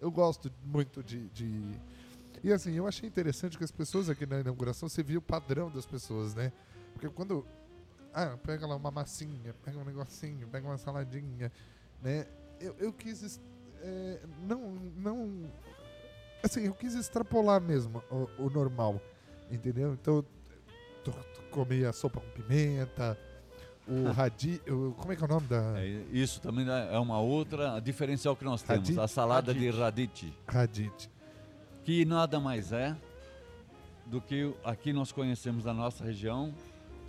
eu, 0.00 0.10
gosto 0.10 0.50
muito 0.64 1.02
de, 1.02 1.28
de- 1.28 1.80
E 2.42 2.52
assim, 2.52 2.72
eu 2.74 2.86
achei 2.86 3.08
interessante 3.08 3.56
que 3.58 3.64
as 3.64 3.70
pessoas 3.70 4.08
aqui 4.08 4.26
na 4.26 4.40
inauguração, 4.40 4.88
você 4.88 5.02
viu 5.02 5.18
o 5.18 5.22
padrão 5.22 5.70
das 5.70 5.86
pessoas, 5.86 6.34
né? 6.34 6.52
Porque 6.92 7.08
quando. 7.08 7.46
Ah, 8.12 8.36
pega 8.44 8.66
lá 8.66 8.74
uma 8.74 8.90
massinha, 8.90 9.54
pega 9.64 9.78
um 9.78 9.84
negocinho, 9.84 10.48
pega 10.48 10.66
uma 10.66 10.78
saladinha, 10.78 11.52
né? 12.02 12.26
Eu, 12.60 12.74
eu 12.78 12.92
quis. 12.92 13.40
é, 13.82 14.20
não, 14.42 14.72
não. 14.96 15.50
Assim, 16.42 16.62
eu 16.62 16.74
quis 16.74 16.94
extrapolar 16.94 17.60
mesmo 17.60 18.02
o, 18.10 18.46
o 18.46 18.50
normal, 18.50 19.00
entendeu? 19.50 19.92
Então, 19.92 20.24
comia 21.50 21.92
sopa 21.92 22.20
com 22.20 22.30
pimenta, 22.30 23.18
o 23.90 24.10
radi... 24.12 24.60
o- 24.68 24.92
como 24.96 25.12
é 25.12 25.16
que 25.16 25.22
é 25.22 25.26
o 25.26 25.28
nome 25.28 25.46
da... 25.46 25.74
É, 25.80 26.04
isso 26.12 26.40
também 26.40 26.66
é 26.68 26.98
uma 26.98 27.18
outra 27.20 27.80
diferencial 27.80 28.36
que 28.36 28.44
nós 28.44 28.62
temos, 28.62 28.82
Radite? 28.88 29.00
a 29.00 29.08
salada 29.08 29.52
de 29.52 29.68
Radite. 29.70 30.32
radite, 30.46 31.10
que 31.84 32.04
nada 32.04 32.38
mais 32.38 32.72
é 32.72 32.96
do 34.06 34.20
que 34.20 34.52
aqui 34.64 34.92
nós 34.92 35.12
conhecemos 35.12 35.64
na 35.64 35.72
nossa 35.74 36.04
região, 36.04 36.52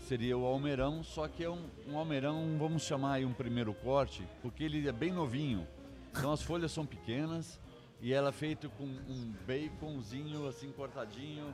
seria 0.07 0.37
o 0.37 0.45
almeirão, 0.45 1.03
só 1.03 1.27
que 1.27 1.43
é 1.43 1.49
um, 1.49 1.63
um 1.87 1.97
almeirão, 1.97 2.55
vamos 2.59 2.83
chamar 2.83 3.13
aí 3.13 3.25
um 3.25 3.33
primeiro 3.33 3.73
corte, 3.73 4.27
porque 4.41 4.63
ele 4.63 4.87
é 4.87 4.91
bem 4.91 5.11
novinho. 5.11 5.65
Então 6.11 6.31
as 6.31 6.41
folhas 6.41 6.71
são 6.71 6.85
pequenas, 6.85 7.59
e 8.01 8.11
ela 8.13 8.29
é 8.29 8.31
feita 8.31 8.67
com 8.69 8.83
um 8.83 9.33
baconzinho 9.47 10.47
assim 10.47 10.71
cortadinho, 10.71 11.53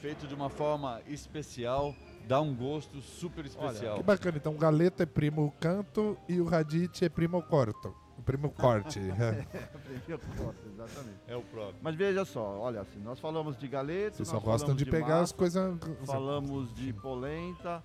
feito 0.00 0.26
de 0.26 0.34
uma 0.34 0.48
forma 0.48 1.00
especial, 1.08 1.94
dá 2.28 2.40
um 2.42 2.54
gosto 2.54 3.00
super 3.00 3.46
especial. 3.46 3.96
Que 3.96 4.02
bacana, 4.02 4.36
então 4.36 4.54
o 4.54 4.58
galeto 4.58 5.02
é 5.02 5.06
primo 5.06 5.52
canto 5.58 6.16
e 6.28 6.38
o 6.40 6.44
radite 6.44 7.06
é 7.06 7.08
primo 7.08 7.42
corto. 7.42 7.94
Primo 8.26 8.50
corte. 8.50 8.98
é. 9.00 9.46
Exatamente. 10.06 11.18
É 11.26 11.34
o 11.34 11.40
próprio. 11.40 11.76
Mas 11.80 11.94
veja 11.94 12.26
só, 12.26 12.58
olha 12.58 12.82
assim, 12.82 13.00
nós 13.00 13.18
falamos 13.18 13.56
de 13.56 13.66
galeto, 13.66 14.18
Vocês 14.18 14.28
só 14.28 14.34
nós 14.34 14.44
gostam 14.44 14.66
falamos 14.66 14.84
de 14.84 14.90
pegar 14.90 15.14
as 15.14 15.20
massa, 15.20 15.34
coisas. 15.34 15.78
Falamos 16.04 16.74
de 16.74 16.92
polenta 16.92 17.82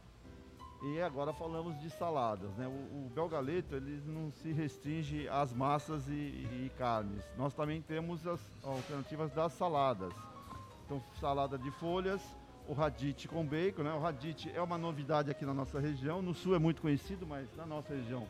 e 0.84 1.02
agora 1.02 1.32
falamos 1.32 1.80
de 1.80 1.90
saladas. 1.92 2.52
Né? 2.58 2.68
O, 2.68 3.06
o 3.06 3.12
belgaleto 3.16 3.74
ele 3.76 4.04
não 4.06 4.34
se 4.34 4.52
restringe 4.52 5.30
às 5.30 5.54
massas 5.54 6.10
e, 6.10 6.12
e 6.12 6.72
carnes. 6.78 7.24
Nós 7.38 7.54
também 7.54 7.82
temos 7.82 8.28
as 8.28 8.42
alternativas 8.62 9.32
das 9.32 9.54
saladas. 9.54 10.14
Então, 10.86 11.02
salada 11.22 11.58
de 11.58 11.72
folhas, 11.72 12.22
o 12.68 12.74
radite 12.74 13.28
com 13.28 13.46
bacon. 13.46 13.84
Né? 13.84 13.94
O 13.94 14.00
radite 14.00 14.52
é 14.54 14.62
uma 14.62 14.78
novidade 14.78 15.30
aqui 15.32 15.46
na 15.46 15.54
nossa 15.54 15.80
região. 15.80 16.22
No 16.22 16.34
sul 16.34 16.56
é 16.56 16.60
muito 16.60 16.82
conhecido, 16.82 17.26
mas 17.28 17.48
na 17.56 17.66
nossa 17.66 17.94
região 17.94 18.26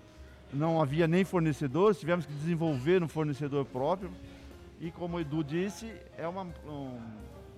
não 0.52 0.82
havia 0.82 1.08
nem 1.08 1.24
fornecedor. 1.24 1.96
Tivemos 1.96 2.26
que 2.26 2.34
desenvolver 2.34 3.02
um 3.04 3.08
fornecedor 3.08 3.66
próprio. 3.66 4.12
E 4.80 4.92
como 4.92 5.18
o 5.18 5.20
Edu 5.20 5.44
disse, 5.44 5.94
é 6.18 6.28
uma, 6.28 6.44
um- 6.68 7.00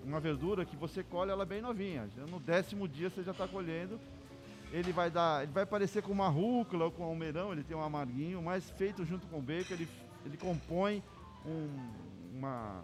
uma 0.05 0.19
verdura 0.19 0.63
que 0.65 0.75
você 0.75 1.03
colhe 1.03 1.31
ela 1.31 1.45
bem 1.45 1.61
novinha. 1.61 2.07
No 2.29 2.39
décimo 2.39 2.87
dia 2.87 3.09
você 3.09 3.23
já 3.23 3.31
está 3.31 3.47
colhendo. 3.47 3.99
Ele 4.71 4.91
vai 4.91 5.09
dar, 5.09 5.43
ele 5.43 5.51
vai 5.51 5.65
parecer 5.65 6.01
com 6.03 6.11
uma 6.11 6.27
rúcula 6.27 6.85
ou 6.85 6.91
com 6.91 7.03
um 7.03 7.07
almeirão, 7.07 7.51
ele 7.53 7.63
tem 7.63 7.75
um 7.77 7.81
amarguinho, 7.83 8.41
mas 8.41 8.69
feito 8.71 9.05
junto 9.05 9.25
com 9.27 9.39
bacon, 9.39 9.73
ele, 9.73 9.87
ele 10.25 10.37
compõe 10.37 11.01
um- 11.45 11.89
uma, 12.37 12.81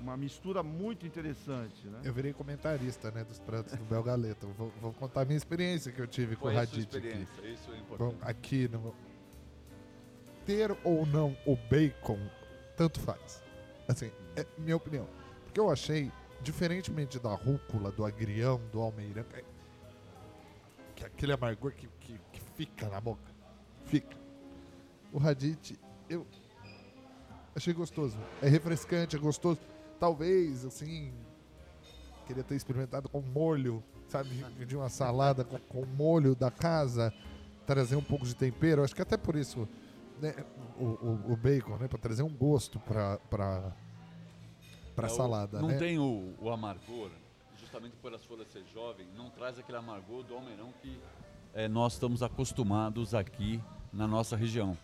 uma 0.00 0.16
mistura 0.16 0.62
muito 0.62 1.06
interessante. 1.06 1.86
Né? 1.86 2.00
Eu 2.04 2.12
virei 2.12 2.32
comentarista 2.32 3.10
né, 3.10 3.22
dos 3.24 3.38
pratos 3.38 3.72
do 3.76 3.84
Belgaleto. 3.84 4.46
Vou, 4.58 4.72
vou 4.80 4.92
contar 4.92 5.22
a 5.22 5.24
minha 5.24 5.36
experiência 5.36 5.92
que 5.92 6.00
eu 6.00 6.06
tive 6.06 6.36
com 6.36 6.42
Qual 6.42 6.54
o 6.54 6.56
é 6.58 6.60
a 6.62 6.66
sua 6.66 6.76
radite 6.78 6.96
aqui. 6.96 7.06
experiência? 7.08 7.46
Isso 7.46 7.70
é 7.72 7.76
Bom, 7.76 7.80
importante. 8.08 8.18
aqui 8.22 8.68
no. 8.68 8.94
Ter 10.46 10.76
ou 10.82 11.04
não 11.06 11.36
o 11.46 11.54
bacon, 11.54 12.18
tanto 12.76 12.98
faz. 13.00 13.42
Assim, 13.86 14.10
é 14.36 14.46
minha 14.58 14.76
opinião. 14.76 15.06
Porque 15.44 15.60
eu 15.60 15.70
achei, 15.70 16.10
diferentemente 16.42 17.18
da 17.18 17.34
rúcula, 17.34 17.90
do 17.92 18.04
agrião, 18.04 18.60
do 18.72 18.80
almeirão, 18.80 19.24
é- 19.34 19.44
que 20.96 21.04
é 21.04 21.06
aquele 21.06 21.32
amargor 21.32 21.72
que, 21.72 21.88
que, 22.00 22.18
que 22.32 22.40
fica 22.56 22.88
na 22.88 23.00
boca. 23.00 23.30
Fica. 23.84 24.16
O 25.12 25.18
radite, 25.18 25.78
eu 26.08 26.26
achei 27.54 27.74
gostoso. 27.74 28.16
É 28.40 28.48
refrescante, 28.48 29.16
é 29.16 29.18
gostoso. 29.18 29.60
Talvez, 30.00 30.64
assim, 30.64 31.12
queria 32.26 32.42
ter 32.42 32.56
experimentado 32.56 33.08
com 33.08 33.20
molho, 33.20 33.84
sabe? 34.08 34.30
De 34.64 34.74
uma 34.76 34.88
salada 34.88 35.44
com, 35.44 35.58
com 35.58 35.84
molho 35.84 36.34
da 36.34 36.50
casa, 36.50 37.12
trazer 37.66 37.96
um 37.96 38.02
pouco 38.02 38.24
de 38.24 38.34
tempero. 38.34 38.82
Acho 38.82 38.94
que 38.96 39.02
até 39.02 39.16
por 39.18 39.36
isso, 39.36 39.68
né, 40.20 40.34
o, 40.78 40.84
o, 40.84 41.32
o 41.32 41.36
bacon, 41.36 41.76
né? 41.76 41.86
Pra 41.86 41.98
trazer 41.98 42.22
um 42.22 42.34
gosto 42.34 42.80
pra, 42.80 43.18
pra, 43.28 43.76
pra 44.96 45.06
É, 45.08 45.10
o- 45.10 45.14
salada, 45.14 45.60
Não 45.60 45.68
né? 45.68 45.76
tem 45.76 45.98
o, 45.98 46.34
o 46.40 46.50
amargor, 46.50 47.10
justamente 47.58 47.94
por 47.96 48.14
as 48.14 48.24
folhas 48.24 48.48
ser 48.50 48.64
jovem, 48.72 49.06
não 49.14 49.28
traz 49.28 49.58
aquele 49.58 49.76
amargor 49.76 50.22
do 50.24 50.34
almeirão 50.34 50.72
que 50.80 50.98
eh, 51.52 51.68
nós 51.68 51.92
estamos 51.92 52.22
acostumados 52.22 53.14
aqui 53.14 53.62
na 53.92 54.06
nossa 54.08 54.34
região. 54.34 54.78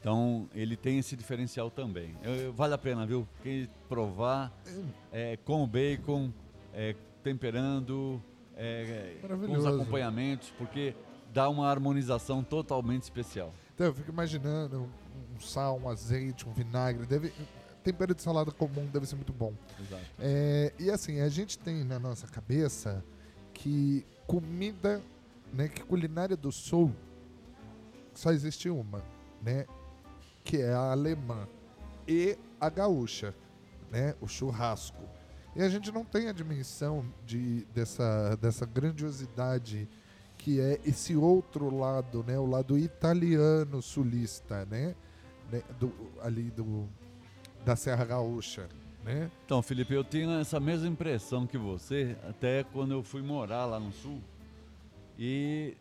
Então 0.00 0.48
ele 0.54 0.76
tem 0.76 0.98
esse 0.98 1.14
diferencial 1.14 1.70
também. 1.70 2.16
Eu- 2.22 2.34
eu- 2.34 2.52
vale 2.52 2.72
a 2.74 2.78
pena, 2.78 3.06
viu? 3.06 3.28
Quem 3.42 3.68
provar 3.88 4.50
eh, 5.12 5.38
com 5.44 5.62
o 5.62 5.66
bacon, 5.66 6.32
eh, 6.72 6.96
temperando, 7.22 8.20
eh, 8.56 9.16
com 9.46 9.52
os 9.52 9.66
acompanhamentos, 9.66 10.50
porque 10.56 10.94
dá 11.34 11.48
uma 11.50 11.68
harmonização 11.68 12.42
totalmente 12.42 13.02
especial. 13.02 13.52
Então 13.74 13.86
eu 13.88 13.94
fico 13.94 14.10
imaginando 14.10 14.78
um, 14.80 15.36
um 15.36 15.40
sal, 15.40 15.78
um 15.78 15.88
azeite, 15.88 16.48
um 16.48 16.52
vinagre. 16.52 17.04
Deve, 17.06 17.32
tempero 17.84 18.14
de 18.14 18.22
salada 18.22 18.50
comum 18.50 18.86
deve 18.86 19.04
ser 19.06 19.16
muito 19.16 19.32
bom. 19.34 19.52
Exato. 19.78 20.02
É, 20.18 20.72
e 20.78 20.90
assim, 20.90 21.20
a 21.20 21.28
gente 21.28 21.58
tem 21.58 21.84
na 21.84 21.98
nossa 21.98 22.26
cabeça 22.26 23.04
que 23.52 24.04
comida, 24.26 25.02
né, 25.52 25.68
que 25.68 25.82
culinária 25.82 26.36
do 26.36 26.50
sul 26.50 26.90
só 28.14 28.32
existe 28.32 28.68
uma, 28.70 29.02
né, 29.42 29.66
que 30.50 30.60
é 30.60 30.72
a 30.72 30.90
alemã 30.90 31.46
e 32.08 32.36
a 32.60 32.68
gaúcha, 32.68 33.32
né, 33.88 34.16
o 34.20 34.26
churrasco. 34.26 35.00
E 35.54 35.62
a 35.62 35.68
gente 35.68 35.92
não 35.92 36.04
tem 36.04 36.26
a 36.26 36.32
dimensão 36.32 37.04
de, 37.24 37.64
dessa, 37.72 38.34
dessa 38.34 38.66
grandiosidade 38.66 39.88
que 40.36 40.60
é 40.60 40.80
esse 40.84 41.14
outro 41.14 41.72
lado, 41.72 42.24
né, 42.24 42.36
o 42.36 42.46
lado 42.46 42.76
italiano 42.76 43.80
sulista, 43.80 44.66
né, 44.66 44.96
né, 45.52 45.62
do, 45.78 45.92
ali 46.20 46.50
do, 46.50 46.88
da 47.64 47.76
Serra 47.76 48.04
Gaúcha, 48.04 48.68
né? 49.04 49.30
Então, 49.44 49.62
Felipe, 49.62 49.94
eu 49.94 50.02
tenho 50.02 50.32
essa 50.32 50.58
mesma 50.58 50.88
impressão 50.88 51.46
que 51.46 51.56
você, 51.56 52.16
até 52.28 52.64
quando 52.64 52.90
eu 52.90 53.04
fui 53.04 53.22
morar 53.22 53.66
lá 53.66 53.78
no 53.78 53.92
sul 53.92 54.20
e 55.16 55.76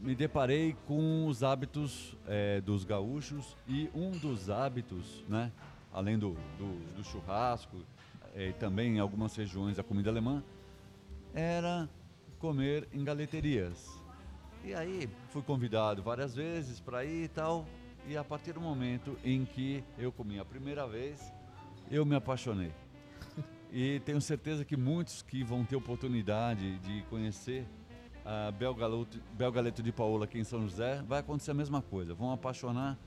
me 0.00 0.14
deparei 0.14 0.76
com 0.86 1.26
os 1.26 1.42
hábitos 1.42 2.16
eh, 2.26 2.60
dos 2.60 2.84
gaúchos 2.84 3.56
e 3.66 3.90
um 3.94 4.10
dos 4.10 4.50
hábitos, 4.50 5.24
né, 5.28 5.50
além 5.92 6.18
do, 6.18 6.36
do, 6.58 6.94
do 6.96 7.04
churrasco 7.04 7.78
eh, 8.34 8.48
e 8.48 8.52
também 8.52 8.96
em 8.96 8.98
algumas 8.98 9.34
regiões 9.34 9.78
a 9.78 9.82
comida 9.82 10.10
alemã, 10.10 10.42
era 11.34 11.88
comer 12.38 12.88
em 12.92 13.02
galeterias. 13.02 13.98
E 14.64 14.74
aí 14.74 15.08
fui 15.30 15.42
convidado 15.42 16.02
várias 16.02 16.34
vezes 16.34 16.80
para 16.80 17.04
ir 17.04 17.24
e 17.24 17.28
tal, 17.28 17.66
e 18.06 18.16
a 18.16 18.24
partir 18.24 18.52
do 18.52 18.60
momento 18.60 19.18
em 19.24 19.44
que 19.44 19.82
eu 19.96 20.12
comi 20.12 20.38
a 20.38 20.44
primeira 20.44 20.86
vez, 20.86 21.32
eu 21.90 22.04
me 22.04 22.14
apaixonei. 22.14 22.72
E 23.70 24.00
tenho 24.00 24.18
certeza 24.18 24.64
que 24.64 24.78
muitos 24.78 25.20
que 25.20 25.44
vão 25.44 25.62
ter 25.62 25.76
oportunidade 25.76 26.78
de 26.78 27.02
conhecer 27.10 27.66
a 28.28 28.50
Belgaleto, 28.52 29.82
de 29.82 29.90
Paola 29.90 30.26
aqui 30.26 30.38
em 30.38 30.44
São 30.44 30.60
José, 30.60 31.02
vai 31.08 31.20
acontecer 31.20 31.52
a 31.52 31.54
mesma 31.54 31.80
coisa. 31.80 32.12
Vão 32.12 32.30
apaixonar 32.30 32.98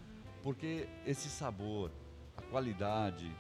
porque 0.41 0.87
esse 1.05 1.29
sabor, 1.29 1.91
a 2.35 2.41
qualidade, 2.41 3.31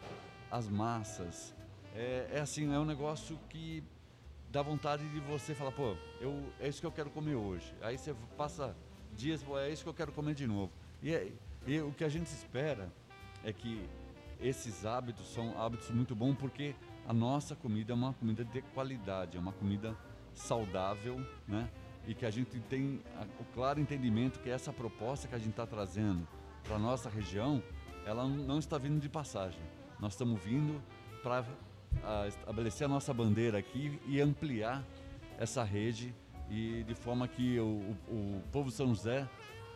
as 0.51 0.69
massas, 0.69 1.55
é, 1.95 2.29
é 2.33 2.39
assim, 2.39 2.71
é 2.71 2.77
um 2.77 2.85
negócio 2.85 3.35
que 3.49 3.83
dá 4.51 4.61
vontade 4.61 5.09
de 5.09 5.19
você 5.21 5.55
falar, 5.55 5.71
pô, 5.71 5.95
eu, 6.19 6.53
é 6.59 6.67
isso 6.67 6.79
que 6.79 6.85
eu 6.85 6.91
quero 6.91 7.09
comer 7.09 7.33
hoje. 7.33 7.73
Aí 7.81 7.97
você 7.97 8.13
passa 8.37 8.75
dias, 9.17 9.41
pô, 9.41 9.57
é 9.57 9.71
isso 9.71 9.81
que 9.81 9.89
eu 9.89 9.93
quero 9.95 10.11
comer 10.11 10.35
de 10.35 10.45
novo. 10.45 10.71
E, 11.01 11.11
é- 11.11 11.31
e 11.65 11.79
o 11.81 11.91
que 11.93 12.03
a 12.03 12.09
gente 12.09 12.27
espera 12.27 12.91
é 13.43 13.51
que 13.51 13.89
esses 14.39 14.85
hábitos 14.85 15.33
são 15.33 15.59
hábitos 15.59 15.89
muito 15.89 16.13
bons 16.13 16.35
porque 16.35 16.75
a 17.07 17.13
nossa 17.13 17.55
comida 17.55 17.91
é 17.91 17.95
uma 17.95 18.13
comida 18.13 18.45
de 18.45 18.61
qualidade, 18.61 19.35
é 19.35 19.39
uma 19.39 19.51
comida 19.51 19.97
saudável, 20.33 21.23
né? 21.47 21.69
E 22.07 22.13
que 22.15 22.25
a 22.25 22.31
gente 22.31 22.59
tem 22.61 22.99
o 23.39 23.43
claro 23.53 23.79
entendimento 23.79 24.39
que 24.39 24.49
essa 24.49 24.73
proposta 24.73 25.27
que 25.27 25.35
a 25.35 25.37
gente 25.37 25.51
está 25.51 25.67
trazendo 25.67 26.27
para 26.63 26.79
nossa 26.79 27.09
região, 27.09 27.61
ela 28.05 28.27
não 28.27 28.57
está 28.57 28.77
vindo 28.77 28.99
de 28.99 29.07
passagem. 29.07 29.61
Nós 29.99 30.13
estamos 30.13 30.41
vindo 30.41 30.81
para 31.21 31.45
estabelecer 32.27 32.85
a 32.85 32.87
nossa 32.87 33.13
bandeira 33.13 33.57
aqui 33.59 33.99
e 34.07 34.19
ampliar 34.19 34.83
essa 35.37 35.63
rede 35.63 36.13
e 36.49 36.83
de 36.83 36.95
forma 36.95 37.27
que 37.27 37.59
o, 37.59 37.95
o- 38.07 38.37
o 38.37 38.43
povo 38.51 38.69
de 38.69 38.75
São 38.75 38.87
José 38.87 39.27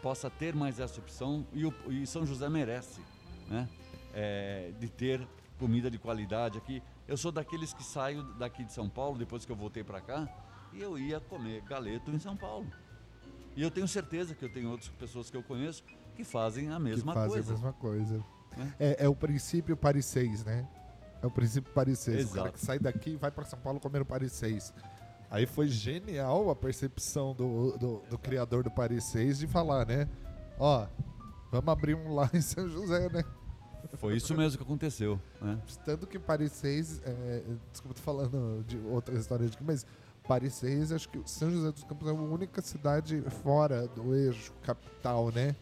possa 0.01 0.29
ter 0.29 0.55
mais 0.55 0.79
essa 0.79 0.99
opção 0.99 1.45
e, 1.53 1.65
o, 1.65 1.73
e 1.89 2.05
São 2.07 2.25
José 2.25 2.49
merece, 2.49 3.01
né? 3.47 3.67
É, 4.13 4.71
de 4.79 4.89
ter 4.89 5.27
comida 5.59 5.91
de 5.91 5.97
qualidade 5.99 6.57
aqui. 6.57 6.81
Eu 7.07 7.17
sou 7.17 7.31
daqueles 7.31 7.73
que 7.73 7.83
saio 7.83 8.23
daqui 8.35 8.63
de 8.63 8.71
São 8.73 8.89
Paulo 8.89 9.17
depois 9.17 9.45
que 9.45 9.51
eu 9.51 9.55
voltei 9.55 9.83
para 9.83 10.01
cá 10.01 10.27
e 10.75 10.81
eu 10.81 10.97
ia 10.97 11.19
comer 11.19 11.61
galeto 11.61 12.11
em 12.11 12.19
São 12.19 12.35
Paulo. 12.35 12.67
E 13.55 13.61
eu 13.61 13.71
tenho 13.71 13.87
certeza 13.87 14.35
que 14.35 14.43
eu 14.43 14.51
tenho 14.51 14.69
outras 14.69 14.89
pessoas 14.89 15.29
que 15.29 15.37
eu 15.37 15.43
conheço 15.43 15.83
que 16.15 16.23
fazem 16.23 16.69
a 16.69 16.77
mesma 16.77 17.13
que 17.13 17.19
fazem 17.19 17.31
coisa. 17.31 17.49
a 17.49 17.53
mesma 17.53 17.73
coisa. 17.73 18.25
né? 18.57 18.73
É, 18.79 19.05
é 19.05 19.07
o 19.07 19.15
princípio 19.15 19.77
Paris 19.77 20.05
6, 20.05 20.43
né? 20.43 20.67
É 21.21 21.25
o 21.25 21.31
princípio 21.31 21.71
Paris 21.73 21.99
6. 21.99 22.31
O 22.31 22.33
cara 22.33 22.51
que 22.51 22.59
sai 22.59 22.77
daqui 22.77 23.11
e 23.11 23.15
vai 23.15 23.31
para 23.31 23.45
São 23.45 23.57
Paulo 23.59 23.79
comer 23.79 24.01
o 24.01 24.05
Paris 24.05 24.33
6. 24.33 24.73
Aí 25.31 25.45
foi 25.45 25.67
genial 25.67 26.49
a 26.49 26.55
percepção 26.55 27.33
do, 27.33 27.77
do, 27.77 28.03
do 28.09 28.17
criador 28.17 28.63
do 28.63 28.71
Paris 28.71 29.05
6 29.05 29.39
de 29.39 29.47
falar, 29.47 29.85
né? 29.85 30.07
Ó, 30.59 30.85
vamos 31.51 31.69
abrir 31.69 31.95
um 31.95 32.13
lá 32.13 32.29
em 32.33 32.41
São 32.41 32.67
José, 32.67 33.09
né? 33.09 33.23
Foi 33.97 34.15
isso 34.15 34.35
mesmo 34.35 34.57
que 34.57 34.63
aconteceu. 34.63 35.19
Né? 35.41 35.59
Tanto 35.85 36.05
que 36.07 36.17
Paris 36.19 36.51
6, 36.53 37.01
é, 37.05 37.43
desculpa, 37.71 37.95
tô 37.95 38.01
falando 38.01 38.63
de 38.67 38.77
outra 38.87 39.15
história 39.15 39.45
aqui, 39.47 39.63
mas 39.63 39.85
Paris 40.27 40.53
6, 40.55 40.91
acho 40.91 41.09
que 41.09 41.21
São 41.25 41.51
José 41.51 41.71
dos 41.71 41.83
Campos 41.83 42.07
é 42.07 42.11
a 42.11 42.13
única 42.13 42.61
cidade 42.61 43.21
fora 43.43 43.87
do 43.87 44.15
eixo 44.15 44.51
capital, 44.63 45.31
né? 45.31 45.55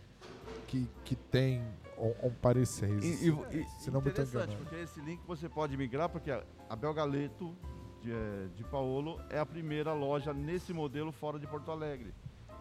Que, 0.67 0.87
que 1.05 1.15
tem 1.15 1.61
um, 1.97 2.27
um 2.27 2.31
parecer. 2.41 2.89
E- 3.03 3.27
e- 3.29 3.59
e- 3.59 3.65
se 3.81 3.91
não. 3.91 3.99
Interessante, 3.99 4.55
porque 4.55 4.75
esse 4.75 4.99
link 5.01 5.21
você 5.27 5.47
pode 5.49 5.75
migrar, 5.77 6.09
porque 6.09 6.31
a- 6.31 6.43
Belgaleto 6.75 7.55
de, 8.01 8.11
eh, 8.11 8.47
de 8.55 8.63
Paolo 8.63 9.19
é 9.29 9.37
a 9.39 9.45
primeira 9.45 9.93
loja 9.93 10.33
nesse 10.33 10.73
modelo 10.73 11.11
fora 11.11 11.37
de 11.39 11.45
Porto 11.45 11.69
Alegre. 11.71 12.13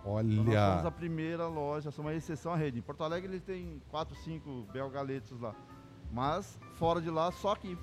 Então 0.05 0.15
nós 0.15 0.55
somos 0.55 0.57
a 0.57 0.81
Olha, 0.81 0.91
primeira 0.91 1.47
loja, 1.47 1.91
somos 1.91 2.11
uma 2.11 2.17
exceção 2.17 2.53
à 2.53 2.57
rede. 2.57 2.79
Em 2.79 2.83
Porto 2.83 3.05
Alegre 3.05 3.31
ele 3.33 3.41
tem 3.41 3.81
4, 3.91 4.15
5 4.17 4.67
Belgaletos 4.73 5.41
lá. 5.41 5.55
Mas 6.11 6.59
fora 6.75 7.01
de 7.01 7.09
lá, 7.11 7.31
só 7.33 7.53
aqui. 7.53 7.79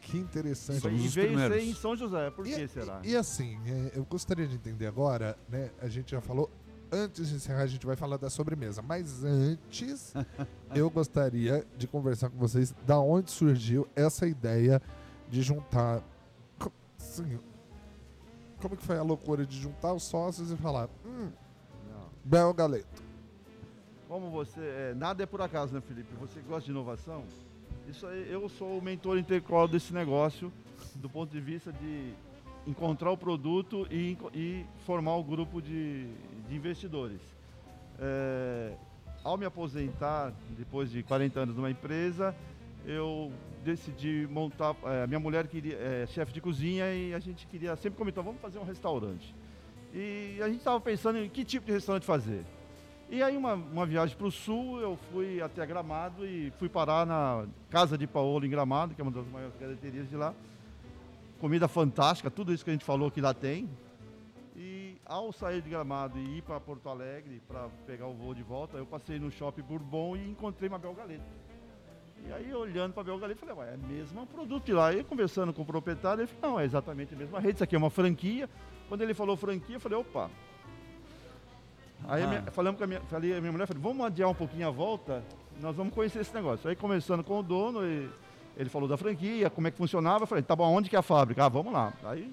que 0.00 0.18
interessante. 0.18 0.80
Somos 0.80 1.04
e 1.04 1.08
veio 1.08 1.38
ser 1.38 1.60
em 1.60 1.74
São 1.74 1.94
José. 1.96 2.30
Por 2.30 2.46
E, 2.46 2.54
que 2.54 2.68
será? 2.68 3.00
e- 3.04 3.10
e 3.12 3.16
assim, 3.16 3.58
é, 3.66 3.92
eu 3.98 4.04
gostaria 4.04 4.46
de 4.46 4.54
entender 4.56 4.86
agora, 4.86 5.36
né? 5.48 5.70
A 5.80 5.88
gente 5.88 6.10
já 6.10 6.20
falou, 6.20 6.50
antes 6.92 7.28
de 7.28 7.36
encerrar, 7.36 7.62
a 7.62 7.66
gente 7.66 7.86
vai 7.86 7.96
falar 7.96 8.16
da 8.16 8.28
sobremesa. 8.28 8.82
Mas 8.82 9.22
antes, 9.24 10.12
eu 10.74 10.90
gostaria 10.90 11.64
de 11.76 11.86
conversar 11.86 12.28
com 12.30 12.36
vocês 12.38 12.74
da 12.86 12.98
onde 12.98 13.30
surgiu 13.30 13.86
essa 13.94 14.26
ideia 14.26 14.80
de 15.30 15.40
juntar. 15.42 16.02
Assim, 16.98 17.38
como 18.64 18.78
que 18.78 18.82
foi 18.82 18.96
a 18.96 19.02
loucura 19.02 19.44
de 19.44 19.60
juntar 19.60 19.92
os 19.92 20.04
sócios 20.04 20.50
e 20.50 20.56
falar, 20.56 20.88
hum, 21.04 21.30
Não. 21.86 22.08
Bel 22.24 22.54
Galeto. 22.54 23.02
Como 24.08 24.30
você. 24.30 24.60
é, 24.60 24.94
nada 24.94 25.22
é 25.22 25.26
por 25.26 25.42
acaso, 25.42 25.74
né, 25.74 25.82
Felipe? 25.82 26.08
Você 26.18 26.40
que 26.40 26.48
gosta 26.48 26.64
de 26.64 26.70
inovação, 26.70 27.24
isso 27.86 28.06
aí, 28.06 28.26
eu 28.32 28.48
sou 28.48 28.78
o 28.78 28.82
mentor 28.82 29.18
intelectual 29.18 29.68
desse 29.68 29.92
negócio, 29.92 30.50
do 30.94 31.10
ponto 31.10 31.30
de 31.30 31.40
vista 31.42 31.70
de 31.74 32.14
encontrar 32.66 33.10
o 33.10 33.18
produto 33.18 33.86
e, 33.90 34.16
e 34.32 34.64
formar 34.86 35.16
o 35.16 35.24
grupo 35.24 35.60
de, 35.60 36.06
de 36.48 36.56
investidores. 36.56 37.20
É, 37.98 38.74
ao 39.22 39.36
me 39.36 39.44
aposentar, 39.44 40.32
depois 40.56 40.90
de 40.90 41.02
40 41.02 41.40
anos 41.40 41.56
numa 41.56 41.70
empresa, 41.70 42.34
eu 42.86 43.32
decidi 43.64 44.28
montar. 44.30 44.76
é, 44.84 45.06
minha 45.06 45.20
mulher 45.20 45.46
queria, 45.46 45.76
é 45.76 46.06
chefe 46.06 46.32
de 46.32 46.40
cozinha 46.40 46.92
e 46.94 47.14
a 47.14 47.18
gente 47.18 47.46
queria 47.46 47.74
sempre 47.76 47.98
comentar, 47.98 48.22
vamos 48.22 48.40
fazer 48.40 48.58
um 48.58 48.64
restaurante. 48.64 49.34
E 49.92 50.38
a 50.42 50.48
gente 50.48 50.58
estava 50.58 50.80
pensando 50.80 51.18
em 51.18 51.28
que 51.28 51.44
tipo 51.44 51.66
de 51.66 51.72
restaurante 51.72 52.04
fazer. 52.04 52.44
E 53.08 53.22
aí 53.22 53.36
uma, 53.36 53.54
uma 53.54 53.86
viagem 53.86 54.16
para 54.16 54.26
o 54.26 54.30
sul, 54.30 54.80
eu 54.80 54.96
fui 55.12 55.40
até 55.40 55.64
Gramado 55.64 56.26
e 56.26 56.50
fui 56.58 56.68
parar 56.68 57.06
na 57.06 57.46
Casa 57.70 57.96
de 57.96 58.06
Paolo 58.06 58.44
em 58.44 58.50
Gramado, 58.50 58.94
que 58.94 59.00
é 59.00 59.04
uma 59.04 59.12
das 59.12 59.26
maiores 59.28 59.54
características 59.56 60.10
de 60.10 60.16
lá. 60.16 60.34
Comida 61.40 61.68
fantástica, 61.68 62.30
tudo 62.30 62.52
isso 62.52 62.64
que 62.64 62.70
a 62.70 62.72
gente 62.72 62.84
falou 62.84 63.10
que 63.10 63.20
lá 63.20 63.32
tem. 63.34 63.68
E 64.56 64.96
ao 65.04 65.32
sair 65.32 65.60
de 65.60 65.70
Gramado 65.70 66.18
e 66.18 66.38
ir 66.38 66.42
para 66.42 66.58
Porto 66.58 66.88
Alegre 66.88 67.40
para 67.46 67.68
pegar 67.86 68.06
o 68.06 68.14
voo 68.14 68.34
de 68.34 68.42
volta, 68.42 68.78
eu 68.78 68.86
passei 68.86 69.18
no 69.18 69.30
Shopping 69.30 69.62
Bourbon 69.62 70.16
e 70.16 70.30
encontrei 70.30 70.68
uma 70.68 70.78
Belgaleta. 70.78 71.24
E 72.26 72.32
aí 72.32 72.54
olhando 72.54 72.92
para 72.92 73.02
a 73.02 73.04
Belgaleta, 73.04 73.40
falei, 73.40 73.54
ué, 73.54 73.74
é 73.74 73.76
o 73.76 73.86
mesmo 73.88 74.26
produto 74.26 74.64
de 74.64 74.72
lá. 74.72 74.92
E 74.94 75.04
conversando 75.04 75.52
com 75.52 75.62
o 75.62 75.64
proprietário, 75.66 76.22
ele 76.22 76.26
falou, 76.28 76.56
não, 76.56 76.60
é 76.60 76.64
exatamente 76.64 77.14
a 77.14 77.18
mesma 77.18 77.38
rede, 77.38 77.54
isso 77.56 77.64
aqui 77.64 77.74
é 77.74 77.78
uma 77.78 77.90
franquia. 77.90 78.48
Quando 78.88 79.02
ele 79.02 79.12
falou 79.14 79.36
franquia, 79.36 79.76
eu 79.76 79.80
falei, 79.80 79.98
opa, 79.98 80.30
Aí 82.06 82.22
a 82.22 82.26
minha, 82.26 82.44
Ah. 82.46 82.50
falamos 82.50 82.76
com 82.78 82.84
a 82.84 82.86
minha, 82.86 83.00
falei, 83.02 83.34
a 83.36 83.40
minha 83.40 83.52
mulher, 83.52 83.66
falei, 83.66 83.82
vamos 83.82 84.04
adiar 84.04 84.28
um 84.28 84.34
pouquinho 84.34 84.68
a 84.68 84.70
volta, 84.70 85.22
nós 85.60 85.74
vamos 85.74 85.94
conhecer 85.94 86.20
esse 86.20 86.34
negócio. 86.34 86.68
Aí 86.68 86.76
começando 86.76 87.24
com 87.24 87.38
o 87.38 87.42
dono, 87.42 87.82
e 87.86 88.08
ele 88.56 88.68
falou 88.68 88.86
da 88.88 88.96
franquia, 88.96 89.48
como 89.48 89.66
é 89.68 89.70
que 89.70 89.76
funcionava, 89.78 90.24
eu 90.24 90.26
falei, 90.26 90.42
tá 90.44 90.54
bom, 90.54 90.70
onde 90.70 90.90
que 90.90 90.96
é 90.96 90.98
a 90.98 91.02
fábrica? 91.02 91.44
Ah, 91.44 91.48
vamos 91.48 91.72
lá. 91.72 91.94
Aí 92.04 92.30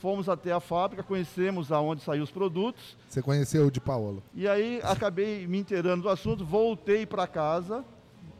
fomos 0.00 0.28
até 0.28 0.52
a 0.52 0.60
fábrica, 0.60 1.02
conhecemos 1.02 1.70
aonde 1.72 2.02
saíam 2.02 2.24
os 2.24 2.30
produtos, 2.30 2.96
Você 3.08 3.20
conheceu 3.22 3.66
o 3.66 3.70
de 3.70 3.80
Paolo? 3.80 4.22
e 4.34 4.46
aí 4.48 4.80
acabei 4.82 5.46
me 5.46 5.58
inteirando 5.58 6.02
do 6.02 6.08
assunto, 6.08 6.44
voltei 6.44 7.04
para 7.06 7.26
casa 7.26 7.84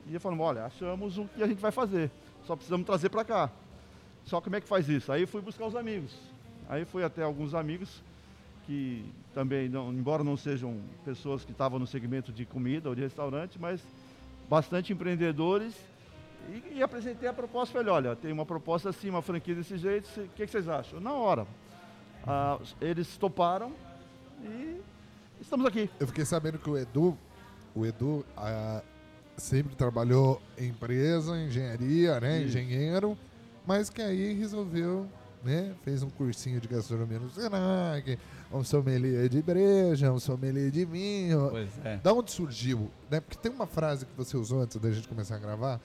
e 0.09 0.19
falando, 0.19 0.41
olha, 0.41 0.65
achamos 0.65 1.19
o 1.19 1.27
que 1.27 1.43
a 1.43 1.47
gente 1.47 1.61
vai 1.61 1.73
fazer, 1.73 2.11
só 2.47 2.55
precisamos 2.55 2.87
trazer 2.87 3.09
para 3.09 3.25
cá. 3.25 3.51
Só 4.25 4.41
como 4.41 4.57
é 4.57 4.61
que 4.61 4.69
faz 4.69 4.89
isso? 4.89 5.13
Aí 5.13 5.27
fui 5.27 5.41
buscar 5.41 5.67
os 5.67 5.77
amigos. 5.77 6.15
Aí 6.69 6.85
fui 6.85 7.05
até 7.05 7.23
alguns 7.23 7.55
amigos 7.55 8.03
que 8.67 9.05
também, 9.35 9.69
não, 9.69 9.93
embora 9.93 10.25
não 10.25 10.37
sejam 10.37 10.81
pessoas 11.05 11.45
que 11.45 11.53
estavam 11.53 11.79
no 11.79 11.87
segmento 11.87 12.33
de 12.33 12.47
comida 12.47 12.89
ou 12.89 12.95
de 12.95 13.03
restaurante, 13.03 13.59
mas 13.61 13.83
bastante 14.49 14.93
empreendedores. 14.93 15.75
E, 16.49 16.79
e 16.79 16.83
apresentei 16.83 17.29
a 17.29 17.33
proposta, 17.33 17.73
falei, 17.73 17.93
olha, 17.93 18.17
tem 18.17 18.33
uma 18.33 18.47
proposta 18.47 18.91
assim, 18.91 19.11
uma 19.11 19.23
franquia 19.23 19.55
desse 19.55 19.77
jeito, 19.77 20.09
o 20.21 20.29
que, 20.29 20.47
que 20.47 20.51
vocês 20.51 20.69
acham? 20.69 21.01
Na 21.01 21.13
hora. 21.13 21.47
Ah, 22.27 22.59
eles 22.81 23.17
toparam 23.19 23.73
e 24.43 24.81
estamos 25.41 25.67
aqui. 25.67 25.91
Eu 26.01 26.07
fiquei 26.07 26.25
sabendo 26.25 26.59
que 26.59 26.69
o 26.69 26.77
Edu, 26.77 27.17
o 27.75 27.85
Edu 27.85 28.25
sempre 29.37 29.75
trabalhou 29.75 30.41
em 30.59 30.69
empresa, 30.69 31.37
engenharia, 31.37 32.21
né? 32.21 32.43
Engenheiro, 32.43 33.17
mas 33.67 33.91
que 33.91 34.03
aí 34.03 34.35
resolveu, 34.35 35.07
né? 35.43 35.75
Fez 35.83 36.03
um 36.03 36.11
cursinho 36.11 36.61
de 36.61 36.69
gastronomia 36.69 37.19
no 37.19 37.31
Senac, 37.31 38.19
um 38.53 38.65
sommelier 38.65 39.29
de 39.29 39.43
breja, 39.43 40.13
um 40.13 40.19
sommelier 40.19 40.71
de 40.71 40.85
vinho. 40.85 41.49
Pois 41.51 41.71
é. 41.85 41.97
Da 41.99 42.13
onde 42.13 42.31
surgiu? 42.31 42.91
Né? 43.11 43.21
Porque 43.21 43.37
tem 43.37 43.53
uma 43.53 43.67
frase 43.67 44.07
que 44.07 44.13
você 44.17 44.37
usou 44.37 44.63
antes 44.63 44.77
da 44.77 44.91
gente 44.91 45.09
começar 45.09 45.37
a 45.37 45.39
gravar 45.39 45.81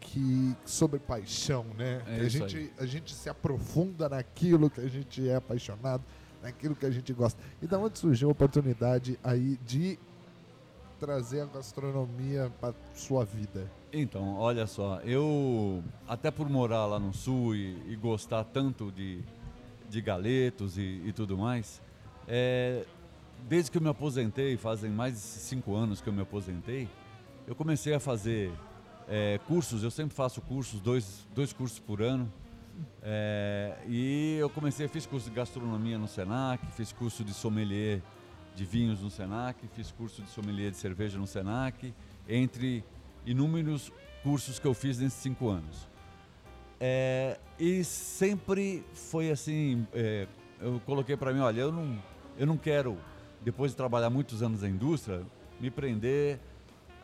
que 0.00 0.56
sobre 0.66 0.98
paixão, 0.98 1.64
né? 1.78 2.02
É 2.08 2.20
a 2.20 2.28
gente 2.28 2.72
a 2.78 2.84
gente 2.84 3.14
se 3.14 3.28
aprofunda 3.28 4.08
naquilo 4.08 4.68
que 4.68 4.80
a 4.80 4.88
gente 4.88 5.28
é 5.28 5.36
apaixonado, 5.36 6.02
naquilo 6.42 6.74
que 6.74 6.84
a 6.84 6.90
gente 6.90 7.12
gosta. 7.12 7.40
E 7.60 7.66
da 7.66 7.78
onde 7.78 7.98
surgiu 7.98 8.28
a 8.28 8.32
oportunidade 8.32 9.18
aí 9.22 9.58
de 9.64 9.98
trazer 11.02 11.40
a 11.40 11.46
gastronomia 11.46 12.48
para 12.60 12.72
sua 12.94 13.24
vida? 13.24 13.68
Então, 13.92 14.36
olha 14.36 14.68
só, 14.68 15.00
eu, 15.00 15.82
até 16.06 16.30
por 16.30 16.48
morar 16.48 16.86
lá 16.86 16.96
no 16.96 17.12
sul 17.12 17.56
e, 17.56 17.76
e 17.90 17.96
gostar 17.96 18.44
tanto 18.44 18.92
de, 18.92 19.20
de 19.90 20.00
galetos 20.00 20.78
e, 20.78 21.02
e 21.04 21.12
tudo 21.12 21.36
mais, 21.36 21.82
é, 22.28 22.86
desde 23.48 23.68
que 23.68 23.78
eu 23.78 23.82
me 23.82 23.88
aposentei, 23.88 24.56
fazem 24.56 24.92
mais 24.92 25.14
de 25.14 25.18
cinco 25.18 25.74
anos 25.74 26.00
que 26.00 26.08
eu 26.08 26.12
me 26.12 26.22
aposentei, 26.22 26.88
eu 27.48 27.56
comecei 27.56 27.92
a 27.94 27.98
fazer 27.98 28.52
é, 29.08 29.40
cursos, 29.48 29.82
eu 29.82 29.90
sempre 29.90 30.14
faço 30.14 30.40
cursos, 30.40 30.80
dois, 30.80 31.26
dois 31.34 31.52
cursos 31.52 31.80
por 31.80 32.00
ano, 32.00 32.32
é, 33.02 33.76
e 33.88 34.36
eu 34.38 34.48
comecei, 34.48 34.86
fiz 34.86 35.04
curso 35.04 35.28
de 35.28 35.34
gastronomia 35.34 35.98
no 35.98 36.06
Senac, 36.06 36.64
fiz 36.76 36.92
curso 36.92 37.24
de 37.24 37.34
sommelier 37.34 38.00
de 38.54 38.64
vinhos 38.64 39.00
no 39.00 39.10
Senac, 39.10 39.66
fiz 39.68 39.90
curso 39.90 40.22
de 40.22 40.30
sommelier 40.30 40.70
de 40.70 40.76
cerveja 40.76 41.18
no 41.18 41.26
Senac, 41.26 41.92
entre 42.28 42.84
inúmeros 43.24 43.92
cursos 44.22 44.58
que 44.58 44.66
eu 44.66 44.74
fiz 44.74 44.98
nesses 44.98 45.18
cinco 45.20 45.48
anos. 45.48 45.88
É, 46.80 47.38
e 47.58 47.84
sempre 47.84 48.84
foi 48.92 49.30
assim, 49.30 49.86
é, 49.92 50.26
eu 50.60 50.80
coloquei 50.84 51.16
para 51.16 51.32
mim, 51.32 51.40
olha, 51.40 51.60
eu 51.60 51.72
não, 51.72 51.98
eu 52.36 52.46
não 52.46 52.56
quero, 52.56 52.98
depois 53.40 53.70
de 53.70 53.76
trabalhar 53.76 54.10
muitos 54.10 54.42
anos 54.42 54.62
na 54.62 54.68
indústria, 54.68 55.22
me 55.60 55.70
prender 55.70 56.40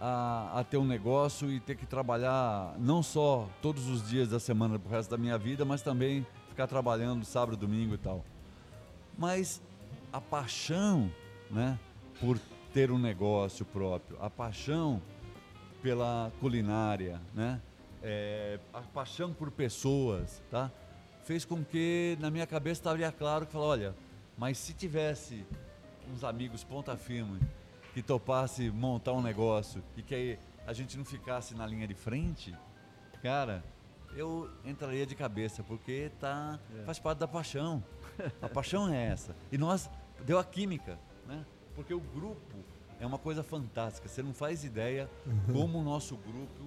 a, 0.01 0.61
a 0.61 0.65
ter 0.65 0.77
um 0.77 0.85
negócio 0.85 1.51
e 1.51 1.61
ter 1.61 1.77
que 1.77 1.87
trabalhar 1.87 2.75
não 2.79 3.03
só 3.03 3.49
todos 3.61 3.89
os 3.89 4.09
dias 4.09 4.29
da 4.29 4.41
semana 4.41 4.79
pro 4.79 4.91
resto 4.91 5.11
da 5.11 5.19
minha 5.19 5.37
vida, 5.37 5.65
mas 5.65 5.83
também 5.83 6.27
ficar 6.49 6.67
trabalhando 6.67 7.25
sábado, 7.25 7.57
domingo 7.57 7.95
e 7.95 7.99
tal. 7.99 8.25
Mas 9.17 9.61
a 10.13 10.21
paixão, 10.21 11.11
né, 11.51 11.79
por 12.21 12.39
ter 12.73 12.91
um 12.91 12.99
negócio 12.99 13.65
próprio, 13.65 14.17
a 14.21 14.29
paixão 14.29 15.01
pela 15.83 16.31
culinária, 16.41 17.21
né, 17.35 17.61
é, 18.03 18.59
a 18.73 18.81
paixão 18.81 19.33
por 19.33 19.51
pessoas, 19.51 20.43
tá, 20.51 20.71
fez 21.25 21.45
com 21.45 21.65
que 21.65 22.17
na 22.21 22.31
minha 22.31 22.47
cabeça 22.47 22.81
estaria 22.81 23.11
claro 23.13 23.47
que 23.47 23.53
falou, 23.53 23.69
olha, 23.69 23.95
mas 24.37 24.59
se 24.59 24.73
tivesse 24.73 25.45
uns 26.13 26.25
amigos 26.25 26.63
ponta 26.65 26.97
firme 26.97 27.41
que 27.93 28.03
topasse 28.03 28.71
montar 28.71 29.13
um 29.13 29.23
negócio 29.23 29.83
e 29.97 30.03
que 30.03 30.39
a 30.67 30.73
gente 30.73 30.97
não 30.97 31.05
ficasse 31.05 31.55
na 31.55 31.67
linha 31.67 31.87
de 31.87 31.95
frente, 31.95 32.55
cara, 33.23 33.65
eu 34.15 34.49
entraria 34.65 35.05
de 35.07 35.15
cabeça, 35.15 35.63
porque 35.63 36.11
tá, 36.21 36.59
É. 36.81 36.85
faz 36.85 36.99
parte 36.99 37.19
da 37.19 37.29
paixão. 37.29 37.83
A 38.41 38.49
paixão 38.49 38.93
é 38.93 39.07
essa. 39.09 39.35
E 39.51 39.59
nós, 39.59 39.89
deu 40.25 40.39
a 40.39 40.45
química, 40.45 40.99
né? 41.29 41.45
Porque 41.77 41.95
o 41.95 42.01
grupo 42.01 42.57
é 42.99 43.07
uma 43.07 43.19
coisa 43.19 43.43
fantástica. 43.45 44.09
Você 44.09 44.23
não 44.23 44.35
faz 44.35 44.65
ideia 44.65 45.09
como 45.53 45.79
o 45.79 45.83
nosso 45.85 46.17
grupo 46.17 46.65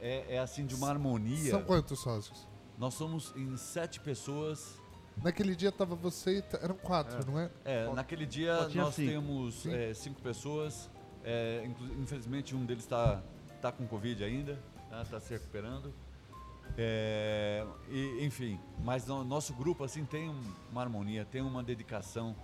é, 0.00 0.36
é 0.36 0.38
assim 0.38 0.64
de 0.64 0.74
uma 0.74 0.88
harmonia. 0.88 1.50
São 1.50 1.62
quantos 1.62 1.98
sócios? 1.98 2.48
Nós 2.78 2.94
somos 2.94 3.34
em 3.36 3.56
sete 3.56 4.00
pessoas. 4.00 4.80
Naquele 5.22 5.56
dia 5.56 5.72
tava 5.72 5.96
você 5.96 6.38
e 6.38 6.44
eram 6.62 6.76
quatro, 6.76 7.28
não 7.30 7.38
é? 7.40 7.50
É, 7.64 7.86
Só- 7.86 7.94
naquele 7.94 8.24
dia 8.24 8.68
nós 8.68 8.94
cinco. 8.94 9.10
temos 9.10 9.54
Cinco. 9.62 9.74
é, 9.74 9.92
cinco 9.92 10.22
pessoas. 10.22 10.88
É, 11.24 11.68
infelizmente 12.00 12.54
um 12.54 12.64
deles 12.64 12.84
está 12.84 13.20
tá 13.60 13.72
com 13.72 13.84
Covid 13.86 14.22
ainda, 14.22 14.58
está 15.02 15.18
se 15.18 15.32
recuperando. 15.34 15.92
É, 16.76 17.66
e, 17.90 18.24
enfim, 18.24 18.58
mas 18.84 19.04
no, 19.06 19.24
nosso 19.24 19.52
grupo 19.54 19.82
assim 19.82 20.04
tem 20.04 20.28
um- 20.28 20.54
uma 20.70 20.80
harmonia, 20.82 21.24
tem 21.24 21.42
uma 21.42 21.62
dedicação, 21.62 22.36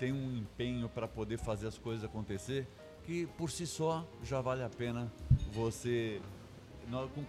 tem 0.00 0.12
um 0.12 0.38
empenho 0.38 0.88
para 0.88 1.06
poder 1.06 1.36
fazer 1.36 1.68
as 1.68 1.76
coisas 1.76 2.02
acontecer 2.02 2.66
que 3.04 3.26
por 3.36 3.50
si 3.50 3.66
só 3.66 4.06
já 4.24 4.40
vale 4.40 4.62
a 4.64 4.68
pena 4.68 5.12
você. 5.52 6.20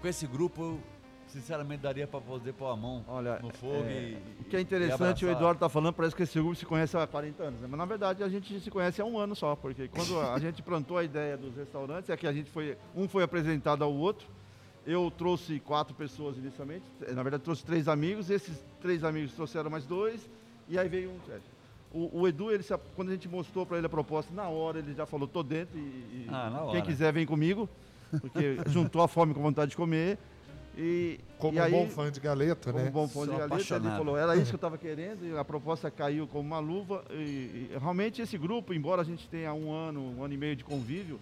com, 0.02 0.08
esse 0.08 0.26
grupo, 0.26 0.62
eu, 0.62 0.80
sinceramente, 1.28 1.82
daria 1.82 2.08
para 2.08 2.22
poder 2.22 2.54
pôr 2.54 2.68
a 2.68 2.76
mão 2.76 3.04
Olha, 3.08 3.40
no 3.40 3.52
fogo 3.52 3.84
é, 3.86 4.12
e. 4.12 4.18
o 4.40 4.44
que 4.46 4.56
é 4.56 4.62
interessante, 4.62 5.26
o. 5.26 5.30
Eduardo 5.30 5.60
tá 5.60 5.68
falando, 5.68 5.94
parece 5.94 6.16
que 6.16 6.24
esse 6.24 6.40
grupo 6.40 6.56
se 6.56 6.66
conhece 6.66 6.96
há 6.96 7.06
40 7.06 7.44
anos, 7.44 7.60
né? 7.60 7.68
mas 7.70 7.78
na 7.78 7.86
verdade 7.86 8.24
a 8.24 8.30
gente 8.30 8.58
se 8.60 8.72
conhece 8.72 9.02
há 9.02 9.06
um 9.06 9.20
ano 9.20 9.36
só, 9.36 9.56
porque 9.56 9.90
quando 9.90 10.20
a 10.20 10.40
gente 10.40 10.62
plantou 10.62 10.98
a 10.98 11.04
ideia 11.04 11.36
dos 11.36 11.56
restaurantes, 11.56 12.10
é 12.10 12.16
que 12.16 12.28
a 12.28 12.34
gente 12.34 12.50
foi, 12.50 12.78
um 12.96 13.08
foi 13.08 13.24
apresentado 13.24 13.84
ao 13.84 13.94
outro, 13.94 14.28
eu 14.86 15.12
trouxe 15.12 15.60
quatro 15.60 15.94
pessoas 15.94 16.38
inicialmente, 16.38 16.86
na 17.14 17.22
verdade 17.22 17.44
trouxe 17.44 17.66
três 17.66 17.90
amigos, 17.90 18.30
esses 18.30 18.64
três 18.80 19.04
amigos 19.04 19.34
trouxeram 19.34 19.70
mais 19.70 19.86
dois, 19.86 20.30
e 20.70 20.80
aí 20.80 20.88
veio 20.88 21.12
um... 21.12 21.61
O, 21.94 22.22
o 22.22 22.28
Edu, 22.28 22.52
ele 22.52 22.64
quando 22.96 23.10
a 23.10 23.12
gente 23.12 23.28
mostrou 23.28 23.66
para 23.66 23.78
ele 23.78 23.86
a 23.86 23.90
proposta, 23.90 24.34
na 24.34 24.48
hora 24.48 24.80
ele 24.80 24.94
já 24.94 25.06
falou, 25.06 25.28
tô 25.28 25.44
dentro 25.44 25.78
e, 25.78 25.82
e 25.82 26.26
Ah, 26.30 26.50
na 26.50 26.60
quem 26.60 26.68
hora. 26.70 26.82
quiser 26.84 27.12
vem 27.12 27.26
comigo, 27.26 27.68
porque 28.22 28.58
juntou 28.68 29.02
a 29.02 29.08
fome 29.08 29.34
com 29.34 29.40
a 29.42 29.44
vontade 29.44 29.72
de 29.72 29.78
comer, 29.78 30.18
e, 30.78 31.20
Como 31.38 31.58
e 31.58 31.60
um 31.60 31.64
aí, 31.64 31.72
bom 31.72 31.88
fã 31.90 32.10
de 32.10 32.20
galeto, 32.22 32.72
como 32.72 32.84
né? 32.86 32.90
bom 32.90 33.08
pão 33.10 33.24
de 33.26 33.32
Sou 33.32 33.40
galeta, 33.40 33.76
ele 33.76 33.90
falou, 33.90 34.18
era 34.18 34.36
isso 34.38 34.46
que 34.46 34.56
eu 34.56 34.58
estava 34.58 34.78
querendo, 34.80 35.26
e 35.26 35.38
a 35.38 35.44
proposta 35.44 35.92
caiu 35.92 36.26
como 36.28 36.48
uma 36.48 36.60
luva. 36.60 37.04
E, 37.12 37.70
e 37.74 37.78
realmente 37.80 38.22
esse 38.22 38.38
grupo, 38.38 38.74
embora 38.74 39.02
a 39.02 39.06
gente 39.06 39.28
tenha 39.28 39.54
um 39.54 39.70
ano, 39.72 40.16
um 40.18 40.24
ano 40.24 40.34
e 40.34 40.38
meio 40.38 40.56
de 40.56 40.64
convívio, 40.64 41.20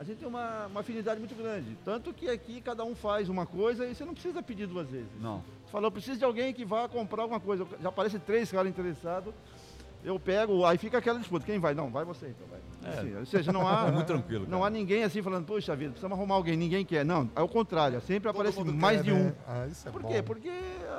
a 0.00 0.04
gente 0.04 0.18
tem 0.18 0.28
uma, 0.28 0.66
uma 0.66 0.80
afinidade 0.80 1.18
muito 1.20 1.34
grande. 1.34 1.76
Tanto 1.84 2.12
que 2.14 2.28
aqui 2.30 2.62
cada 2.62 2.84
um 2.84 2.94
faz 2.94 3.28
uma 3.28 3.44
coisa 3.44 3.86
e 3.86 3.94
você 3.94 4.04
não 4.04 4.14
precisa 4.14 4.42
pedir 4.42 4.66
duas 4.66 4.88
vezes. 4.88 5.08
Não. 5.20 5.38
Você 5.66 5.72
falou, 5.72 5.90
preciso 5.90 6.18
de 6.18 6.24
alguém 6.24 6.54
que 6.54 6.64
vá 6.64 6.88
comprar 6.88 7.22
alguma 7.22 7.40
coisa. 7.40 7.66
Já 7.82 7.90
aparece 7.90 8.18
três 8.18 8.50
caras 8.50 8.70
interessados. 8.70 9.34
Eu 10.06 10.20
pego, 10.20 10.64
aí 10.64 10.78
fica 10.78 10.98
aquela 10.98 11.18
disputa. 11.18 11.44
Quem 11.44 11.58
vai? 11.58 11.74
Não, 11.74 11.90
vai 11.90 12.04
você 12.04 12.26
então. 12.28 12.46
Vai. 12.48 12.60
É. 12.92 12.98
Assim, 13.00 13.16
ou 13.16 13.26
seja, 13.26 13.52
não 13.52 13.66
há, 13.66 13.90
muito 13.90 14.06
tranquilo. 14.06 14.46
não 14.48 14.64
há 14.64 14.70
ninguém 14.70 15.02
assim 15.02 15.20
falando, 15.20 15.44
puxa 15.44 15.74
vida, 15.74 15.90
precisamos 15.90 16.16
arrumar 16.16 16.36
alguém, 16.36 16.56
ninguém 16.56 16.84
quer. 16.84 17.04
Não, 17.04 17.28
é 17.34 17.42
o 17.42 17.48
contrário, 17.48 18.00
sempre 18.00 18.30
Todo 18.32 18.40
aparece 18.40 18.62
mais 18.72 18.98
quer, 18.98 19.02
de 19.02 19.12
um. 19.12 19.24
né? 19.24 19.34
Ah, 19.48 19.66
isso 19.66 19.88
é 19.88 19.90
Por 19.90 20.02
bom. 20.02 20.08
quê? 20.08 20.22
Porque 20.22 20.50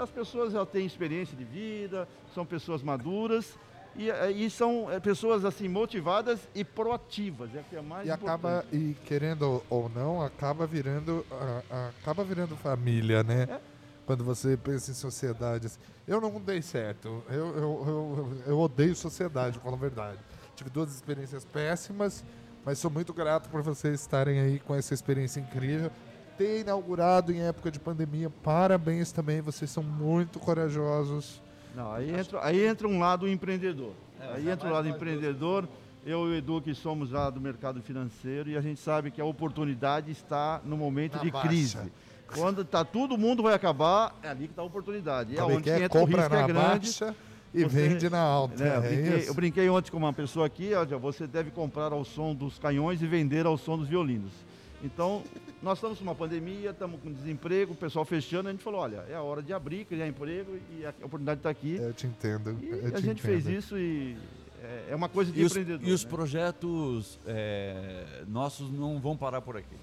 as 0.02 0.12
pessoas 0.12 0.52
já 0.52 0.66
têm 0.66 0.86
experiência 0.86 1.38
de 1.38 1.46
vida, 1.46 2.06
são 2.36 2.46
pessoas 2.46 2.84
maduras 2.84 3.58
e, 3.96 4.10
e 4.46 4.50
são 4.50 4.92
eh, 4.92 5.00
pessoas 5.00 5.46
assim 5.46 5.70
motivadas 5.70 6.46
e 6.54 6.66
proativas, 6.66 7.56
é 7.56 7.64
que 7.70 7.78
é 7.78 7.82
mais 7.82 8.06
E 8.06 8.12
acaba, 8.12 8.58
importante. 8.66 8.76
e 8.76 8.94
querendo 9.06 9.64
ou 9.70 9.90
não, 9.90 10.22
acaba 10.22 10.68
virando, 10.68 11.26
a- 11.32 11.62
a- 11.72 11.90
acaba 12.02 12.26
virando 12.26 12.58
família, 12.58 13.24
né? 13.24 13.48
É. 13.50 13.77
Quando 14.08 14.24
você 14.24 14.56
pensa 14.56 14.90
em 14.90 14.94
sociedade. 14.94 15.68
assim. 15.68 15.80
Eu 16.08 16.22
não 16.22 16.40
dei 16.40 16.62
certo. 16.62 17.22
Eu, 17.30 17.48
eu, 17.48 17.58
eu, 17.58 18.38
eu 18.48 18.60
odeio 18.60 18.96
sociedade, 18.96 19.60
falo 19.60 19.76
a 19.76 19.78
verdade. 19.78 20.18
Tive 20.56 20.70
duas 20.70 20.96
experiências 20.96 21.44
péssimas, 21.44 22.24
mas 22.66 22.80
sou 22.80 22.90
muito 22.90 23.14
grato 23.14 23.50
por 23.50 23.62
vocês 23.62 24.00
estarem 24.00 24.40
aí 24.40 24.60
com 24.60 24.74
essa 24.74 24.94
experiência 24.94 25.42
incrível. 25.42 25.92
Ter 26.38 26.62
inaugurado 26.62 27.34
em 27.34 27.42
época 27.42 27.70
de 27.70 27.80
pandemia, 27.82 28.30
parabéns 28.30 29.12
também, 29.12 29.42
vocês 29.42 29.70
são 29.70 29.84
muito 29.84 30.40
corajosos. 30.40 31.42
Não, 31.76 31.92
aí 31.92 32.10
entra, 32.10 32.40
aí 32.42 32.66
entra 32.66 32.88
um 32.88 33.00
lado 33.00 33.28
empreendedor. 33.28 33.92
É, 34.22 34.36
aí 34.36 34.50
entra 34.50 34.70
o 34.70 34.72
lado 34.72 34.88
empreendedor. 34.88 35.68
Eu 36.06 36.26
e 36.28 36.32
o 36.32 36.36
Edu 36.36 36.62
que 36.62 36.74
somos 36.74 37.12
lá 37.12 37.30
do 37.30 37.42
mercado 37.42 37.82
financeiro 37.82 38.50
e 38.50 38.56
a 38.56 38.62
gente 38.62 38.80
sabe 38.80 39.12
que 39.12 39.20
a 39.20 39.26
oportunidade 39.26 40.10
está 40.12 40.62
no 40.64 40.78
momento 40.78 41.18
Na 41.18 41.24
de 41.24 41.30
baixa. 41.30 41.48
crise. 41.50 41.92
Quando 42.34 42.64
tá 42.66 42.84
todo 42.86 43.18
mundo 43.18 43.42
vai 43.44 43.54
acabar, 43.54 44.16
é 44.22 44.30
ali 44.30 44.46
que 44.46 44.52
está 44.54 44.62
a 44.62 44.66
oportunidade. 44.66 45.34
E 45.34 45.38
é 45.38 45.44
onde 45.44 45.58
que 45.58 45.64
que 45.64 45.70
é? 45.72 45.84
entra 45.84 45.98
o 45.98 46.02
Compra 46.02 46.22
risco 46.22 46.36
é 46.36 46.42
na 46.42 46.48
grande. 46.48 46.70
baixa 46.70 47.16
e 47.54 47.64
Você- 47.64 47.70
vende 47.88 48.10
na 48.10 48.20
alta. 48.20 48.64
né, 48.64 48.70
eu, 48.70 48.84
é 48.84 48.90
brinquei, 48.90 49.18
isso? 49.20 49.30
eu 49.30 49.34
brinquei 49.34 49.70
ontem 49.70 49.92
com 49.92 49.98
uma 49.98 50.14
pessoa 50.14 50.46
aqui, 50.46 50.74
olha, 50.74 50.98
você 50.98 51.26
deve 51.26 51.52
comprar 51.52 51.92
ao 51.94 52.04
som 52.04 52.36
dos 52.36 52.60
canhões 52.60 53.02
e 53.02 53.08
vender 53.08 53.46
ao 53.46 53.58
som 53.58 53.78
dos 53.78 53.88
violinos. 53.88 54.32
Então, 54.84 55.24
nós 55.64 55.80
estamos 55.80 56.00
numa 56.02 56.14
pandemia, 56.14 56.70
estamos 56.70 57.00
com 57.02 57.12
desemprego, 57.12 57.74
o 57.74 57.76
pessoal 57.76 58.06
fechando, 58.06 58.48
a 58.50 58.52
gente 58.52 58.64
falou, 58.64 58.82
olha, 58.82 59.04
é 59.10 59.16
a 59.16 59.22
hora 59.24 59.42
de 59.42 59.52
abrir, 59.52 59.86
criar 59.86 60.08
emprego 60.08 60.56
e 60.78 60.86
a 60.86 60.90
oportunidade 60.90 61.40
está 61.40 61.50
aqui. 61.50 61.78
Eu 61.82 61.94
te 61.94 62.06
entendo. 62.06 62.56
E 62.62 62.70
eu 62.70 62.76
a 62.76 62.92
te 62.92 63.02
gente 63.02 63.20
entendo. 63.20 63.20
fez 63.22 63.48
isso 63.48 63.76
e 63.76 64.16
é, 64.62 64.90
é 64.92 64.96
uma 64.96 65.10
coisa 65.10 65.32
de 65.32 65.42
E 65.42 65.44
os, 65.46 65.52
empreendedor. 65.54 65.88
e 65.88 65.92
os 65.92 66.04
né? 66.04 66.10
projetos 66.12 67.20
é, 67.26 68.24
nossos 68.28 68.72
não 68.72 69.00
vão 69.00 69.18
parar 69.18 69.42
por 69.42 69.58
aqui. 69.58 69.76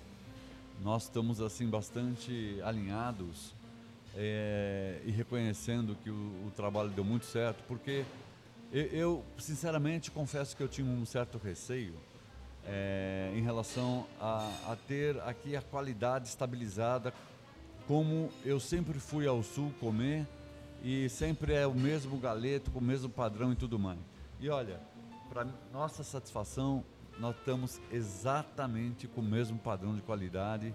Nós 0.82 1.04
estamos 1.04 1.40
assim 1.40 1.68
bastante 1.68 2.60
alinhados 2.62 3.54
é, 4.16 5.00
e 5.04 5.10
reconhecendo 5.10 5.96
que 6.02 6.10
o, 6.10 6.46
o 6.46 6.52
trabalho 6.54 6.90
deu 6.90 7.04
muito 7.04 7.26
certo, 7.26 7.62
porque 7.66 8.04
eu, 8.72 8.86
eu, 8.86 9.24
sinceramente 9.38 10.10
confesso 10.10 10.56
que 10.56 10.62
eu 10.62 10.68
tinha 10.68 10.86
um 10.86 11.06
certo 11.06 11.38
receio 11.38 11.94
é, 12.66 13.32
em 13.34 13.42
relação 13.42 14.06
a, 14.20 14.46
a 14.68 14.76
ter 14.88 15.20
aqui 15.22 15.56
a 15.56 15.62
qualidade 15.62 16.28
estabilizada, 16.28 17.12
como 17.86 18.30
eu 18.44 18.58
sempre 18.58 18.98
fui 18.98 19.26
ao 19.26 19.42
sul 19.42 19.72
comer 19.78 20.26
e 20.82 21.08
sempre 21.08 21.52
é 21.54 21.66
o 21.66 21.74
mesmo 21.74 22.18
galeto, 22.18 22.70
com 22.70 22.78
o 22.78 22.82
mesmo 22.82 23.08
padrão 23.08 23.52
e 23.52 23.56
tudo 23.56 23.78
mais. 23.78 23.98
E 24.40 24.48
olha, 24.48 24.80
para 25.28 25.46
nossa 25.72 26.02
satisfação, 26.02 26.84
nós 27.18 27.36
estamos 27.36 27.80
exatamente 27.92 29.06
com 29.06 29.20
o 29.20 29.24
mesmo 29.24 29.58
padrão 29.58 29.94
de 29.94 30.02
qualidade 30.02 30.74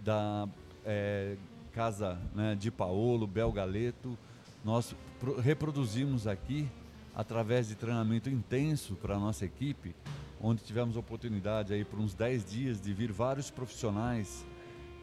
da 0.00 0.48
eh, 0.84 1.36
casa 1.72 2.18
né, 2.34 2.54
de 2.54 2.70
Paolo, 2.70 3.26
Bel 3.26 3.50
Galeto. 3.52 4.16
Nós 4.64 4.94
pro- 5.18 5.40
reproduzimos 5.40 6.26
aqui, 6.26 6.68
através 7.14 7.68
de 7.68 7.74
treinamento 7.74 8.30
intenso 8.30 8.94
para 8.94 9.16
a 9.16 9.18
nossa 9.18 9.44
equipe, 9.44 9.94
onde 10.40 10.62
tivemos 10.62 10.96
oportunidade 10.96 11.72
aí 11.72 11.84
por 11.84 11.98
uns 11.98 12.14
10 12.14 12.44
dias 12.50 12.80
de 12.80 12.92
vir 12.92 13.10
vários 13.12 13.50
profissionais 13.50 14.46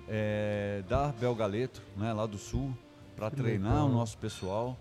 eh, 0.08 0.84
da 0.88 1.10
Bel 1.12 1.36
Galeto, 1.36 1.82
né, 1.98 2.12
lá 2.13 2.26
do 2.26 2.38
sul, 2.38 2.76
para 3.15 3.30
treinar 3.30 3.86
o 3.86 3.89
nosso 3.89 4.18
pessoal. 4.18 4.78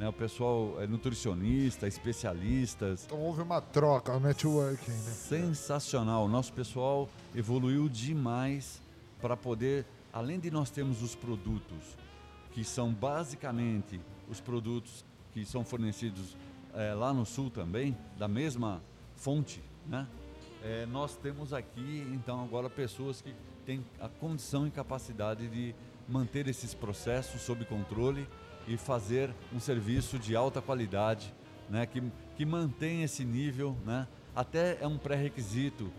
Né, 0.00 0.08
o 0.08 0.14
pessoal 0.14 0.80
é 0.80 0.86
nutricionista, 0.86 1.86
especialistas, 1.86 3.04
Então 3.04 3.20
houve 3.20 3.42
uma 3.42 3.60
troca, 3.60 4.16
um 4.16 4.20
networking, 4.20 4.90
né? 4.90 4.96
Sensacional. 4.96 6.26
Nosso 6.26 6.54
pessoal 6.54 7.06
evoluiu 7.34 7.86
demais 7.86 8.80
para 9.20 9.36
poder, 9.36 9.84
além 10.10 10.40
de 10.40 10.50
nós 10.50 10.70
termos 10.70 11.02
os 11.02 11.14
produtos, 11.14 11.98
que 12.52 12.64
são 12.64 12.94
basicamente 12.94 14.00
os 14.26 14.40
produtos 14.40 15.04
que 15.34 15.44
são 15.44 15.66
fornecidos 15.66 16.34
eh, 16.72 16.94
lá 16.94 17.12
no 17.12 17.26
sul 17.26 17.50
também, 17.50 17.94
da 18.16 18.26
mesma 18.26 18.80
fonte, 19.16 19.62
né? 19.86 20.08
Eh, 20.62 20.86
nós 20.86 21.14
temos 21.14 21.52
aqui, 21.52 22.10
então, 22.14 22.42
agora 22.42 22.70
pessoas 22.70 23.20
que 23.20 23.34
têm 23.66 23.84
a 24.00 24.08
condição 24.08 24.66
e 24.66 24.70
capacidade 24.70 25.46
de 25.46 25.74
manter 26.08 26.48
esses 26.48 26.72
processos 26.72 27.42
sob 27.42 27.66
controle 27.66 28.26
e 28.70 28.76
fazer 28.76 29.34
um 29.52 29.58
serviço 29.58 30.18
de 30.18 30.34
alta 30.36 30.62
qualidade, 30.62 31.34
né? 31.68 31.84
Que, 31.84 32.02
que 32.36 32.46
mantém 32.46 33.02
esse 33.02 33.24
nível, 33.24 33.76
né? 33.84 34.06
Até 34.34 34.78
é 34.80 34.86
um 34.86 34.96
pré-requisito 34.96 35.92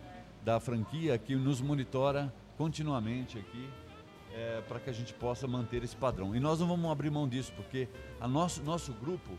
da 0.43 0.59
franquia 0.59 1.17
que 1.17 1.35
nos 1.35 1.61
monitora 1.61 2.33
continuamente 2.57 3.37
aqui 3.37 3.69
para 4.67 4.79
que 4.79 4.89
a 4.89 4.93
gente 4.93 5.13
possa 5.13 5.45
manter 5.47 5.83
esse 5.83 5.95
padrão. 5.95 6.35
E 6.35 6.39
nós 6.39 6.59
não 6.59 6.67
vamos 6.67 6.89
abrir 6.89 7.09
mão 7.09 7.27
disso, 7.27 7.51
porque 7.55 7.89
a 8.19 8.27
nosso, 8.27 8.63
nosso 8.63 8.93
grupo, 8.93 9.31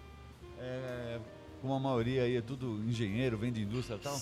é, 0.59 1.19
como 1.61 1.73
a 1.73 1.81
maioria 1.81 2.25
aí 2.25 2.37
é 2.37 2.43
tudo 2.43 2.83
engenheiro, 2.87 3.39
vem 3.39 3.51
de 3.51 3.63
indústria 3.63 3.97
e 3.97 4.01
tal, 4.01 4.19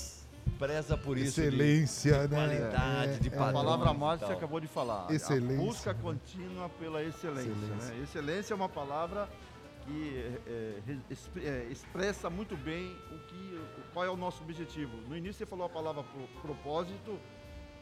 preza 0.59 0.96
por 0.96 1.16
isso. 1.16 1.40
de- 1.40 1.46
Excelência, 1.48 2.29
de 2.29 2.35
né? 2.35 2.46
qualidade, 2.46 3.20
de 3.20 3.29
É, 3.29 3.33
A 3.35 3.38
padrão. 3.38 3.53
palavra 3.62 3.90
e 3.90 3.96
mágica 3.96 4.26
você 4.26 4.33
acabou 4.33 4.61
de 4.61 4.66
falar. 4.68 5.11
Excelência, 5.11 5.57
A 5.57 5.66
busca 5.66 5.92
né? 5.92 5.98
contínua 6.03 6.68
pela 6.68 7.03
excelência. 7.03 7.50
Excelência. 7.50 7.94
né? 7.94 8.03
Excelência 8.03 8.53
é 8.53 8.57
uma 8.57 8.68
palavra 8.68 9.29
que 9.87 10.16
é, 10.46 10.81
é, 11.11 11.48
é, 11.48 11.66
expressa 11.70 12.29
muito 12.29 12.57
bem 12.57 12.94
o 13.11 13.18
que, 13.26 13.61
qual 13.92 14.05
é 14.05 14.11
o 14.11 14.16
nosso 14.16 14.42
objetivo. 14.42 14.92
No 15.09 15.16
início 15.16 15.38
você 15.38 15.46
falou 15.46 15.66
a 15.66 15.70
palavra 15.70 16.03
pro- 16.03 16.29
propósito, 16.42 17.18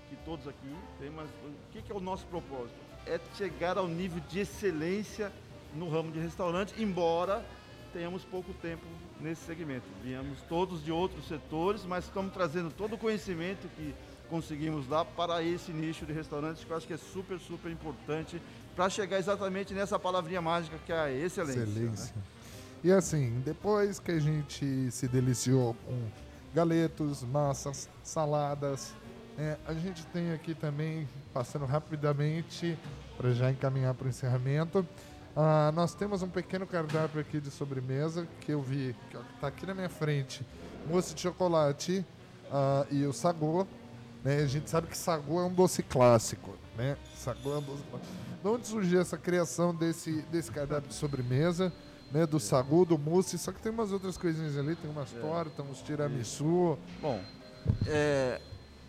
que 0.08 0.16
todos 0.24 0.46
aqui 0.48 0.74
têm, 0.98 1.10
mas 1.10 1.28
o 1.44 1.52
que, 1.72 1.82
que 1.82 1.92
é 1.92 1.94
o 1.94 2.00
nosso 2.00 2.24
propósito? 2.26 2.76
É 3.06 3.20
chegar 3.36 3.76
ao 3.76 3.86
nível 3.88 4.20
de 4.28 4.38
excelência 4.40 5.30
no 5.74 5.90
ramo 5.90 6.10
de 6.12 6.18
restaurante, 6.18 6.72
embora 6.82 7.44
tenhamos 7.92 8.24
pouco 8.24 8.52
tempo 8.54 8.84
nesse 9.20 9.42
segmento. 9.44 9.86
Viemos 10.02 10.38
todos 10.48 10.84
de 10.84 10.92
outros 10.92 11.26
setores, 11.26 11.84
mas 11.84 12.04
estamos 12.04 12.32
trazendo 12.32 12.70
todo 12.70 12.94
o 12.94 12.98
conhecimento 12.98 13.68
que 13.76 13.94
conseguimos 14.28 14.88
lá 14.88 15.04
para 15.04 15.42
esse 15.42 15.72
nicho 15.72 16.04
de 16.04 16.12
restaurantes, 16.12 16.62
que 16.64 16.70
eu 16.70 16.76
acho 16.76 16.86
que 16.86 16.92
é 16.92 16.98
super, 16.98 17.38
super 17.38 17.70
importante 17.70 18.40
para 18.76 18.88
chegar 18.88 19.18
exatamente 19.18 19.74
nessa 19.74 19.98
palavrinha 19.98 20.40
mágica 20.40 20.76
que 20.84 20.92
é 20.92 20.98
a 20.98 21.10
excelência. 21.10 21.64
né? 21.64 21.70
Excelência. 21.70 22.14
E 22.84 22.92
assim, 22.92 23.42
depois 23.44 23.98
que 23.98 24.12
a 24.12 24.20
gente 24.20 24.90
se 24.90 25.08
deliciou 25.08 25.74
com 25.84 26.00
galetos, 26.54 27.22
massas, 27.24 27.88
saladas, 28.04 28.94
é, 29.36 29.56
a 29.66 29.74
gente 29.74 30.04
tem 30.06 30.32
aqui 30.32 30.54
também, 30.54 31.08
passando 31.32 31.64
rapidamente, 31.64 32.78
para 33.16 33.32
já 33.32 33.50
encaminhar 33.50 33.94
para 33.94 34.06
o 34.06 34.08
encerramento, 34.08 34.86
ah, 35.40 35.70
nós 35.72 35.94
temos 35.94 36.20
um 36.22 36.28
pequeno 36.28 36.66
cardápio 36.66 37.20
aqui 37.20 37.40
de 37.40 37.48
sobremesa 37.50 38.26
que 38.40 38.50
eu 38.52 38.60
vi, 38.60 38.96
que 39.08 39.16
está 39.16 39.46
aqui 39.46 39.64
na 39.64 39.72
minha 39.74 39.88
frente, 39.88 40.44
mousse 40.88 41.14
de 41.14 41.20
chocolate 41.20 42.04
ah, 42.50 42.84
e 42.90 43.04
o 43.06 43.12
sagô. 43.12 43.64
Né? 44.24 44.38
A 44.42 44.46
gente 44.46 44.68
sabe 44.68 44.88
que 44.88 44.98
sagu 44.98 45.38
é 45.38 45.44
um 45.44 45.52
doce 45.54 45.80
clássico, 45.80 46.56
né? 46.76 46.96
Sagu 47.14 47.52
é 47.52 47.58
um 47.58 47.62
doce 47.62 47.82
clássico. 47.88 48.12
De 48.42 48.48
onde 48.48 48.66
surgiu 48.66 49.00
essa 49.00 49.16
criação 49.16 49.72
desse, 49.72 50.22
desse 50.22 50.50
cardápio 50.50 50.88
de 50.88 50.94
sobremesa, 50.94 51.72
né? 52.10 52.26
Do 52.26 52.40
sagu, 52.40 52.84
do 52.84 52.98
mousse, 52.98 53.38
só 53.38 53.52
que 53.52 53.62
tem 53.62 53.70
umas 53.70 53.92
outras 53.92 54.18
coisinhas 54.18 54.58
ali, 54.58 54.74
tem 54.74 54.90
umas 54.90 55.14
É. 55.14 55.20
tortas, 55.20 55.64
uns 55.64 55.80
tiramisu. 55.82 56.76
Bom, 57.00 57.22
é, 57.86 58.40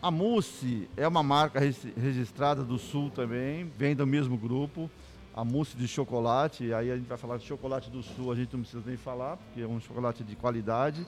a 0.02 0.10
Mousse 0.10 0.90
é 0.98 1.08
uma 1.08 1.22
marca 1.22 1.60
regi- 1.60 1.94
registrada 1.96 2.64
do 2.64 2.80
Sul 2.80 3.12
também, 3.12 3.72
vem 3.78 3.96
do 3.96 4.08
mesmo 4.08 4.36
grupo. 4.36 4.90
A 5.34 5.44
mousse 5.44 5.78
de 5.78 5.88
chocolate, 5.88 6.74
aí 6.74 6.92
a 6.92 6.96
gente 6.98 7.08
vai 7.08 7.18
falar 7.18 7.38
de 7.38 7.46
chocolate 7.46 7.90
do 7.90 8.02
Sul, 8.04 8.32
a 8.32 8.36
gente 8.36 8.52
não 8.54 8.62
precisa 8.62 8.84
nem 8.86 8.98
falar, 8.98 9.38
porque 9.38 9.62
é 9.62 9.68
um 9.68 9.80
chocolate 9.80 10.24
de 10.24 10.36
qualidade. 10.36 11.06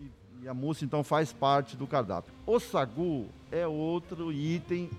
E, 0.00 0.44
e 0.44 0.48
a 0.48 0.52
mousse 0.52 0.84
então 0.84 1.02
faz 1.02 1.32
parte 1.32 1.76
do 1.76 1.86
cardápio. 1.86 2.32
O 2.46 2.58
sagu 2.60 3.26
é 3.50 3.66
outro 3.66 4.32
item, 4.32 4.90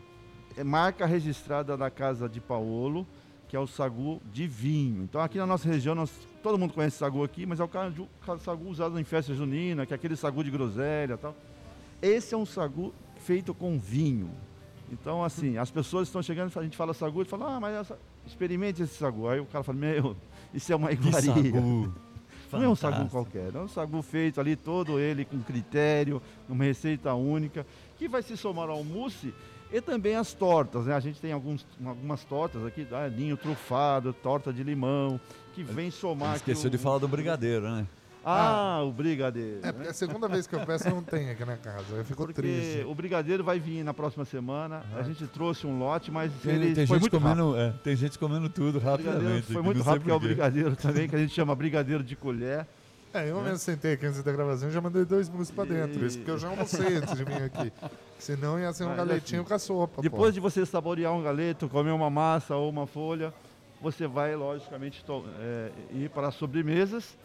é 0.57 0.63
marca 0.63 1.05
registrada 1.05 1.77
da 1.77 1.91
casa 1.91 2.27
de 2.27 2.39
Paolo, 2.39 3.05
que 3.47 3.55
é 3.55 3.59
o 3.59 3.67
sagu 3.67 4.21
de 4.31 4.47
vinho. 4.47 5.03
Então 5.03 5.21
aqui 5.21 5.37
na 5.37 5.45
nossa 5.45 5.67
região, 5.67 5.93
nós, 5.93 6.11
todo 6.41 6.57
mundo 6.57 6.73
conhece 6.73 6.97
sagu 6.97 7.23
aqui, 7.23 7.45
mas 7.45 7.59
é 7.59 7.63
o 7.63 8.39
sagu 8.39 8.69
usado 8.69 8.99
em 8.99 9.03
festa 9.03 9.33
junina, 9.33 9.85
que 9.85 9.93
é 9.93 9.95
aquele 9.95 10.15
sagu 10.15 10.43
de 10.43 10.49
groselha 10.49 11.17
tal. 11.17 11.35
Esse 12.01 12.33
é 12.33 12.37
um 12.37 12.45
sagu 12.45 12.93
feito 13.17 13.53
com 13.53 13.77
vinho. 13.77 14.31
Então, 14.91 15.23
assim, 15.23 15.57
as 15.57 15.69
pessoas 15.69 16.07
estão 16.07 16.21
chegando, 16.23 16.51
a 16.57 16.63
gente 16.63 16.75
fala 16.77 16.93
sagu, 16.95 17.21
e 17.21 17.25
fala, 17.25 17.55
ah, 17.55 17.59
mas 17.59 17.75
essa- 17.75 17.99
experimente 18.29 18.81
esse 18.83 18.95
sagu. 18.95 19.27
Aí 19.27 19.39
o 19.39 19.45
cara 19.45 19.63
fala, 19.63 19.77
meu, 19.77 20.15
isso 20.53 20.71
é 20.71 20.75
uma 20.75 20.91
iguaria. 20.91 21.21
sagu. 21.33 21.93
Não 22.51 22.63
é 22.63 22.67
um 22.69 22.75
sagu 22.75 23.07
qualquer, 23.09 23.53
é 23.53 23.59
um 23.59 23.67
sagu 23.67 24.01
feito 24.01 24.39
ali, 24.41 24.55
todo 24.55 24.99
ele 24.99 25.23
com 25.23 25.37
critério, 25.39 26.19
uma 26.47 26.63
receita 26.63 27.13
única, 27.13 27.63
que 27.95 28.07
vai 28.07 28.23
se 28.23 28.35
somar 28.35 28.69
ao 28.69 28.83
mousse 28.83 29.31
e 29.71 29.79
também 29.79 30.15
as 30.15 30.33
tortas, 30.33 30.87
né? 30.87 30.95
A 30.95 30.99
gente 30.99 31.21
tem 31.21 31.31
alguns, 31.31 31.63
algumas 31.85 32.23
tortas 32.23 32.65
aqui, 32.65 32.87
ah, 32.91 33.07
ninho 33.07 33.37
trufado, 33.37 34.11
torta 34.13 34.51
de 34.51 34.63
limão, 34.63 35.19
que 35.53 35.61
vem 35.61 35.91
somar... 35.91 36.29
aqui 36.31 36.37
Esqueceu 36.49 36.69
o- 36.69 36.71
de 36.71 36.79
falar 36.79 36.97
do 36.97 37.07
brigadeiro, 37.07 37.69
né? 37.69 37.85
Ah, 38.23 38.81
o 38.83 38.91
brigadeiro. 38.91 39.59
É, 39.61 39.67
né? 39.67 39.71
porque 39.71 39.87
é 39.87 39.91
a 39.91 39.93
segunda 39.93 40.27
vez 40.27 40.45
que 40.45 40.53
eu 40.55 40.65
peço 40.65 40.89
não 40.89 41.01
tem 41.01 41.29
aqui 41.29 41.45
na 41.45 41.55
casa. 41.57 41.95
Eu 41.95 42.03
fico 42.03 42.25
Porque 42.25 42.41
triste. 42.41 42.83
o 42.85 42.93
brigadeiro 42.93 43.43
vai 43.43 43.59
vir 43.59 43.83
na 43.83 43.93
próxima 43.93 44.25
semana. 44.25 44.83
A 44.95 45.01
gente 45.03 45.25
trouxe 45.27 45.65
um 45.65 45.79
lote, 45.79 46.11
mas 46.11 46.31
Tem, 46.43 46.55
ele 46.55 46.75
tem 46.75 46.85
foi 46.85 46.97
gente 46.99 47.11
muito 47.11 47.17
rápido. 47.23 47.41
comendo, 47.43 47.57
é, 47.57 47.73
tem 47.83 47.95
gente 47.95 48.19
comendo 48.19 48.49
tudo 48.49 48.77
rapidamente. 48.79 49.51
foi 49.53 49.61
muito 49.61 49.81
rápido, 49.81 50.03
que 50.05 50.11
é 50.11 50.13
o 50.13 50.19
brigadeiro 50.19 50.75
também, 50.75 51.07
que 51.07 51.15
a 51.15 51.19
gente 51.19 51.33
chama 51.33 51.55
brigadeiro 51.55 52.03
de 52.03 52.15
colher. 52.15 52.67
É, 53.11 53.31
eu 53.31 53.41
mesmo 53.41 53.57
sentei 53.57 53.93
aqui 53.93 54.05
antes 54.05 54.21
da 54.21 54.31
gravação 54.31 54.69
e 54.69 54.71
já 54.71 54.79
mandei 54.81 55.03
dois 55.03 55.27
mousses 55.29 55.49
pra 55.49 55.63
dentro. 55.63 56.03
E- 56.03 56.05
Isso 56.07 56.17
porque 56.19 56.29
eu 56.29 56.37
já 56.37 56.49
almocei 56.49 56.97
antes 56.97 57.15
de 57.17 57.23
vir 57.23 57.41
aqui. 57.41 57.71
Senão 58.19 58.59
ia 58.59 58.71
ser 58.71 58.83
um 58.83 58.89
Mas, 58.89 58.97
galetinho 58.97 59.41
assim, 59.41 59.47
com 59.47 59.53
a 59.55 59.59
sopa. 59.59 60.01
Depois 60.01 60.33
de 60.33 60.39
você 60.39 60.63
saborear 60.65 61.11
um 61.13 61.23
galeto, 61.23 61.67
comer 61.69 61.89
uma 61.91 62.09
massa 62.09 62.55
ou 62.55 62.69
uma 62.69 62.85
folha, 62.85 63.33
você 63.81 64.05
vai, 64.05 64.35
logicamente, 64.35 65.03
é, 65.39 65.71
ir 65.91 66.09
para 66.11 66.27
as 66.27 66.35
sobremesas. 66.35 67.17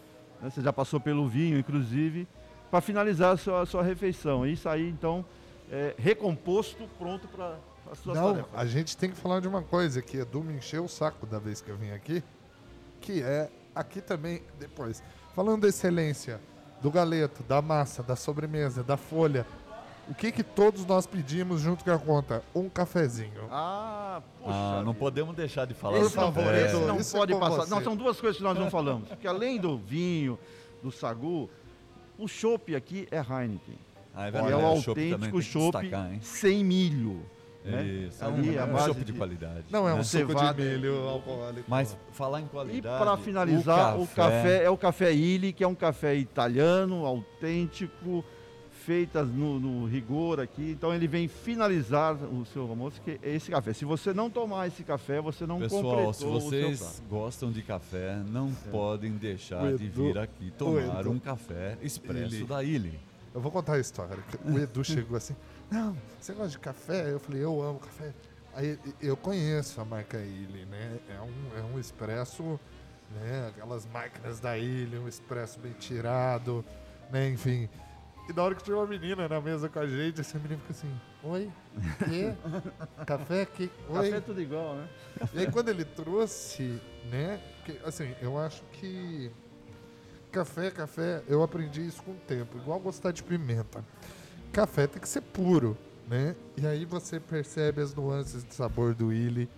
Né? 0.45 0.51
Você 0.51 0.61
já 0.61 0.73
passou 0.73 1.01
pelo 1.01 1.27
vinho, 1.27 1.59
inclusive, 1.59 2.29
para 2.71 2.81
finalizar 2.83 3.33
a 3.33 3.37
sua, 3.37 3.63
a 3.63 3.67
sua 3.67 3.83
refeição. 3.83 4.47
E 4.47 4.57
sair, 4.57 4.89
então, 4.91 5.25
é, 5.71 5.95
recomposto, 5.97 6.87
pronto 6.99 7.27
para 7.29 7.57
as 7.91 7.99
suas 7.99 8.17
Não, 8.17 8.33
tarefas. 8.35 8.51
a 8.55 8.67
gente 8.67 8.97
tem 8.97 9.11
que 9.11 9.17
falar 9.17 9.41
de 9.41 9.49
uma 9.49 9.63
coisa 9.63 10.03
que 10.03 10.19
Edu 10.19 10.45
me 10.45 10.55
encheu 10.55 10.85
o 10.85 10.89
saco 10.89 11.27
da 11.27 11.39
vez 11.39 11.61
que 11.63 11.71
eu 11.71 11.77
vim 11.77 11.91
aqui, 11.91 12.23
que 13.01 13.23
é 13.23 13.51
aqui 13.75 14.01
também, 14.01 14.43
depois, 14.59 15.03
falando 15.35 15.63
da 15.63 15.69
excelência 15.69 16.41
do 16.83 16.91
galeto, 16.91 17.43
da 17.45 17.63
massa, 17.63 18.03
da 18.03 18.15
sobremesa, 18.15 18.83
da 18.83 18.97
folha, 18.97 19.47
o 20.09 20.15
que 20.15 20.31
que 20.33 20.43
todos 20.43 20.85
nós 20.87 21.07
pedimos 21.07 21.61
junto 21.61 21.85
com 21.85 21.91
a 21.91 21.99
conta? 21.99 22.43
Um 22.55 22.69
cafezinho. 22.69 23.49
Ah, 23.51 24.21
poxa. 24.41 24.53
Ah, 24.57 24.83
não 24.85 24.95
podemos 24.95 25.35
deixar 25.35 25.67
de 25.67 25.75
falar 25.75 25.95
Por 25.99 26.03
não, 26.05 26.11
favor, 26.11 26.45
café. 26.45 26.67
esse 26.67 26.75
não 26.77 26.99
Isso 27.01 27.17
é 27.17 27.19
pode 27.21 27.33
com 27.33 27.41
passar. 27.41 27.57
você. 27.65 27.71
Não, 27.71 27.83
são 27.83 27.97
duas 27.97 28.21
coisas 28.21 28.37
que 28.37 28.43
nós 28.43 28.59
não 28.59 28.71
falamos. 28.71 29.09
Porque 29.09 29.27
além 29.27 29.59
do 29.59 29.79
vinho, 29.79 30.39
do 30.83 30.91
sagu, 30.93 31.49
o 32.19 32.29
chopp 32.29 32.75
aqui 32.77 33.09
é 33.11 33.19
Heineken. 33.19 33.79
Ah, 34.15 34.27
é 34.27 34.29
E 34.29 34.31
verdade. 34.31 34.53
é 34.53 34.57
o 34.57 34.67
autêntico 34.67 35.43
chopp 35.43 35.77
sem 36.21 36.63
milho. 36.65 37.21
né? 37.65 37.83
Isso, 37.83 38.23
é 38.23 38.27
Ali 38.27 38.51
um, 38.51 38.61
é 38.61 38.65
um 38.65 38.79
chopp 38.79 38.99
de, 38.99 39.05
de- 39.07 39.13
qualidade. 39.15 39.65
Não, 39.71 39.89
é 39.89 39.95
né? 39.95 39.99
um 40.01 40.05
suco 40.05 40.27
Cevada. 40.29 40.63
de 40.63 40.69
milho 40.69 41.09
alcoólico. 41.09 41.65
Mas 41.67 41.97
falar 42.13 42.41
em 42.41 42.45
E 42.45 42.49
qualidade. 42.49 43.03
para 43.03 43.17
finalizar, 43.17 43.99
o 43.99 44.07
café... 44.07 44.65
é 44.65 44.71
o 44.71 44.77
café 44.77 45.13
Illy, 45.15 45.53
que 45.53 45.65
é 45.65 45.67
um 45.67 45.75
café 45.75 46.15
italiano, 46.15 47.07
autêntico, 47.07 48.23
feitas 48.85 49.29
no, 49.29 49.59
no 49.59 49.87
rigor 49.87 50.39
aqui. 50.41 50.71
Então 50.73 50.95
ele 50.95 51.07
vem 51.09 51.27
finalizar 51.27 52.15
o 52.15 52.45
seu 52.47 52.63
almoço, 52.69 53.01
que 53.01 53.19
é 53.23 53.35
esse 53.35 53.51
café. 53.51 53.73
Se 53.73 53.85
você 53.85 54.13
não 54.13 54.29
tomar 54.31 54.67
esse 54.69 54.83
café, 54.85 55.21
você 55.21 55.47
não 55.47 55.59
Pessoal, 55.59 55.83
completou 55.83 56.13
se 56.13 56.25
vocês 56.25 57.03
gostam 57.09 57.51
de 57.51 57.63
café, 57.63 58.17
não 58.29 58.53
podem 58.71 59.13
deixar 59.13 59.65
O 59.65 59.79
de 59.79 59.87
Edu- 59.87 60.05
vir 60.05 60.19
aqui 60.19 60.51
tomar 60.59 61.01
Edu- 61.01 61.11
um 61.13 61.19
café 61.19 61.79
expresso 61.83 62.35
Illy. 62.35 62.45
da 62.45 62.63
Illy. 62.63 63.01
Eu 63.35 63.41
vou 63.41 63.51
contar 63.51 63.75
a 63.75 63.81
história. 63.81 64.17
O 64.45 64.59
Edu 64.59 64.85
chegou 64.85 65.17
assim, 65.17 65.35
não, 65.71 65.97
você 66.21 66.33
gosta 66.35 66.51
de 66.51 66.59
café? 66.59 67.11
Eu 67.11 67.19
falei, 67.19 67.43
eu 67.43 67.63
amo 67.63 67.81
café. 67.81 68.13
Aí 68.55 68.79
eu 69.03 69.17
conheço 69.17 69.81
a 69.81 69.85
marca 69.85 70.19
Illy, 70.19 70.65
né? 70.67 70.99
É 71.09 71.21
um, 71.21 71.59
é 71.59 71.75
um 71.75 71.81
expresso, 71.81 72.61
né? 73.13 73.49
Aquelas 73.49 73.85
máquinas 73.93 74.39
da 74.39 74.57
Illy, 74.57 74.99
um 74.99 75.09
expresso 75.09 75.59
bem 75.59 75.73
tirado, 75.73 76.65
né? 77.11 77.29
Enfim. 77.31 77.69
E 78.29 78.33
na 78.33 78.43
hora 78.43 78.55
que 78.55 78.63
tinha 78.63 78.77
uma 78.77 78.87
menina 78.87 79.29
na 79.29 79.41
mesa 79.41 79.69
com 79.69 79.79
a 79.79 79.87
gente, 79.87 80.21
essa 80.21 80.39
menina 80.39 80.59
fica 80.61 80.73
assim, 80.73 80.91
oi, 81.23 81.51
quê? 82.09 82.33
Café? 83.07 83.45
Que? 83.45 83.71
Oi? 83.89 83.95
Café 83.95 84.17
é 84.17 84.21
tudo 84.21 84.41
igual, 84.41 84.77
né? 84.77 84.89
E 85.35 85.39
aí 85.41 85.51
quando 85.51 85.69
ele 85.69 85.85
trouxe, 85.85 86.81
né? 87.11 87.39
Que, 87.67 87.79
assim, 87.85 88.15
eu 88.23 88.39
acho 88.39 88.63
que 88.73 89.31
café, 90.33 90.71
café, 90.71 91.23
eu 91.29 91.43
aprendi 91.43 91.87
isso 91.87 92.03
com 92.03 92.13
o 92.13 92.17
tempo, 92.27 92.57
igual 92.57 92.81
gostar 92.81 93.13
de 93.13 93.23
pimenta. 93.23 93.85
Café 94.53 94.87
tem 94.87 95.01
que 95.03 95.09
ser 95.09 95.21
puro, 95.21 95.77
né? 96.09 96.35
E 96.57 96.67
aí 96.67 96.85
você 96.87 97.21
percebe 97.21 97.83
as 97.83 97.95
nuances 97.95 98.43
de 98.43 98.55
sabor 98.55 98.95
do 98.95 99.13
Illy, 99.13 99.49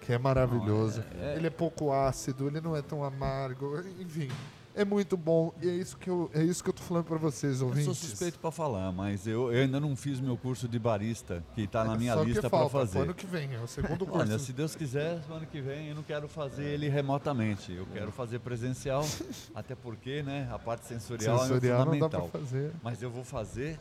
que 0.00 0.12
é 0.12 0.18
maravilhoso. 0.18 1.02
é- 1.20 1.32
é- 1.34 1.36
Ele 1.36 1.46
é 1.46 1.50
pouco 1.50 1.92
ácido, 1.92 2.48
ele 2.48 2.60
não 2.60 2.76
é 2.76 2.82
tão 2.82 3.04
amargo, 3.04 3.78
enfim. 4.00 4.28
É 4.76 4.84
muito 4.84 5.16
bom 5.16 5.54
e 5.62 5.68
é 5.70 5.72
isso 5.72 5.96
que 5.96 6.10
eu, 6.10 6.30
é 6.34 6.42
isso 6.44 6.62
que 6.62 6.68
eu 6.68 6.74
tô 6.74 6.82
falando 6.82 7.04
para 7.04 7.16
vocês, 7.16 7.60
Eu 7.62 7.68
ouvintes. 7.68 7.86
sou 7.86 7.94
suspeito 7.94 8.38
para 8.38 8.50
falar, 8.50 8.92
mas 8.92 9.26
eu, 9.26 9.50
eu 9.50 9.62
ainda 9.62 9.80
não 9.80 9.96
fiz 9.96 10.20
meu 10.20 10.36
curso 10.36 10.68
de 10.68 10.78
barista, 10.78 11.42
que 11.54 11.62
está 11.62 11.82
na 11.82 11.94
É 11.94 11.96
minha 11.96 12.14
lista 12.16 12.50
para 12.50 12.68
fazer. 12.68 12.98
ano 12.98 13.14
que 13.14 13.24
vem, 13.26 13.54
é 13.54 13.58
o 13.58 13.66
segundo 13.66 14.04
curso. 14.04 14.20
Olha, 14.20 14.38
se 14.38 14.52
Deus 14.52 14.76
quiser, 14.76 15.18
ano 15.30 15.46
que 15.46 15.62
vem 15.62 15.88
eu 15.88 15.94
não 15.94 16.02
quero 16.02 16.28
fazer 16.28 16.64
ele 16.64 16.90
remotamente. 16.90 17.72
Eu 17.72 17.86
quero 17.86 18.12
fazer 18.12 18.38
presencial, 18.40 19.02
até 19.54 19.74
porque, 19.74 20.22
né, 20.22 20.46
a 20.52 20.58
parte 20.58 20.84
sensorial, 20.86 21.38
Sensorial 21.38 21.80
é 21.80 21.84
não 21.86 21.98
dá 21.98 22.10
fundamental. 22.10 22.28
fazer. 22.28 22.72
Mas 22.82 23.02
eu 23.02 23.10
vou 23.10 23.24
fazer 23.24 23.80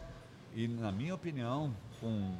e, 0.55 0.65
na 0.65 0.93
minha 0.93 1.13
opinião, 1.13 1.75
com 1.99 2.31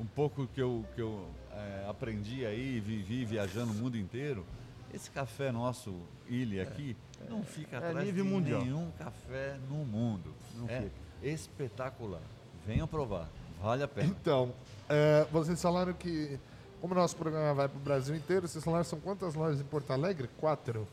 um 0.00 0.06
pouco 0.06 0.46
que 0.46 0.62
eu, 0.62 0.82
que 0.94 1.02
eu 1.02 1.28
eh, 1.52 1.84
aprendi 1.86 2.46
aí, 2.46 2.80
vivi 2.80 3.26
viajando 3.26 3.72
o 3.72 3.74
mundo 3.74 3.98
inteiro, 3.98 4.46
esse 4.94 5.10
café 5.10 5.52
nosso, 5.52 5.94
Ilha 6.26 6.62
aqui, 6.62 6.96
não 7.28 7.42
fica 7.42 7.76
É 7.76 7.78
atrás 7.78 8.06
nível 8.06 8.24
de 8.24 8.30
mundial. 8.30 8.60
nenhum 8.62 8.90
café 8.98 9.56
no 9.68 9.84
mundo. 9.84 10.32
Não 10.56 10.68
é 10.68 10.82
fica. 10.82 10.92
espetacular. 11.22 12.20
Venham 12.66 12.86
provar, 12.86 13.28
vale 13.62 13.82
a 13.82 13.88
pena. 13.88 14.06
Então, 14.08 14.52
é, 14.88 15.26
vocês 15.32 15.60
falaram 15.60 15.92
que, 15.94 16.38
como 16.80 16.94
o 16.94 16.96
nosso 16.96 17.16
programa 17.16 17.54
vai 17.54 17.68
para 17.68 17.76
o 17.78 17.80
Brasil 17.80 18.14
inteiro, 18.14 18.46
vocês 18.46 18.62
falaram 18.62 18.84
são 18.84 19.00
quantas 19.00 19.34
lojas 19.34 19.60
em 19.60 19.64
Porto 19.64 19.90
Alegre? 19.92 20.28
Quatro. 20.38 20.86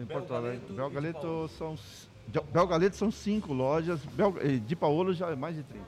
Em 0.00 0.04
Porto 0.06 0.34
Alegre. 0.34 0.74
Belgaleto 0.74 1.48
são, 1.56 1.76
de- 2.26 2.40
Belgaleto 2.52 2.96
são 2.96 3.10
cinco 3.10 3.52
lojas, 3.52 4.00
de 4.66 4.74
Paolo 4.74 5.14
já 5.14 5.30
é 5.30 5.36
mais 5.36 5.54
de 5.54 5.62
30. 5.62 5.86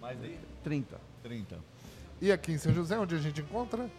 Mais 0.00 0.20
de 0.20 0.38
30. 0.62 1.00
30. 1.24 1.58
E 2.20 2.30
aqui 2.30 2.52
em 2.52 2.58
São 2.58 2.72
José, 2.72 2.96
onde 2.98 3.16
a 3.16 3.18
gente 3.18 3.40
encontra? 3.40 3.90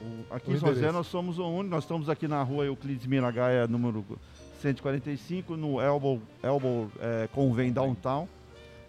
O- 0.00 0.34
aqui 0.34 0.50
O 0.50 0.54
em 0.54 0.58
São 0.58 0.68
José 0.68 0.92
nós 0.92 1.06
somos 1.06 1.38
o 1.38 1.46
único, 1.48 1.70
nós 1.74 1.84
estamos 1.84 2.08
aqui 2.08 2.28
na 2.28 2.42
rua 2.42 2.64
Euclides 2.66 3.06
Miragaia, 3.06 3.66
número 3.66 4.04
145, 4.62 5.56
no 5.56 5.80
Elbow, 5.80 6.20
Elbow 6.42 6.90
eh, 7.00 7.28
Convém 7.32 7.72
Downtown. 7.72 8.28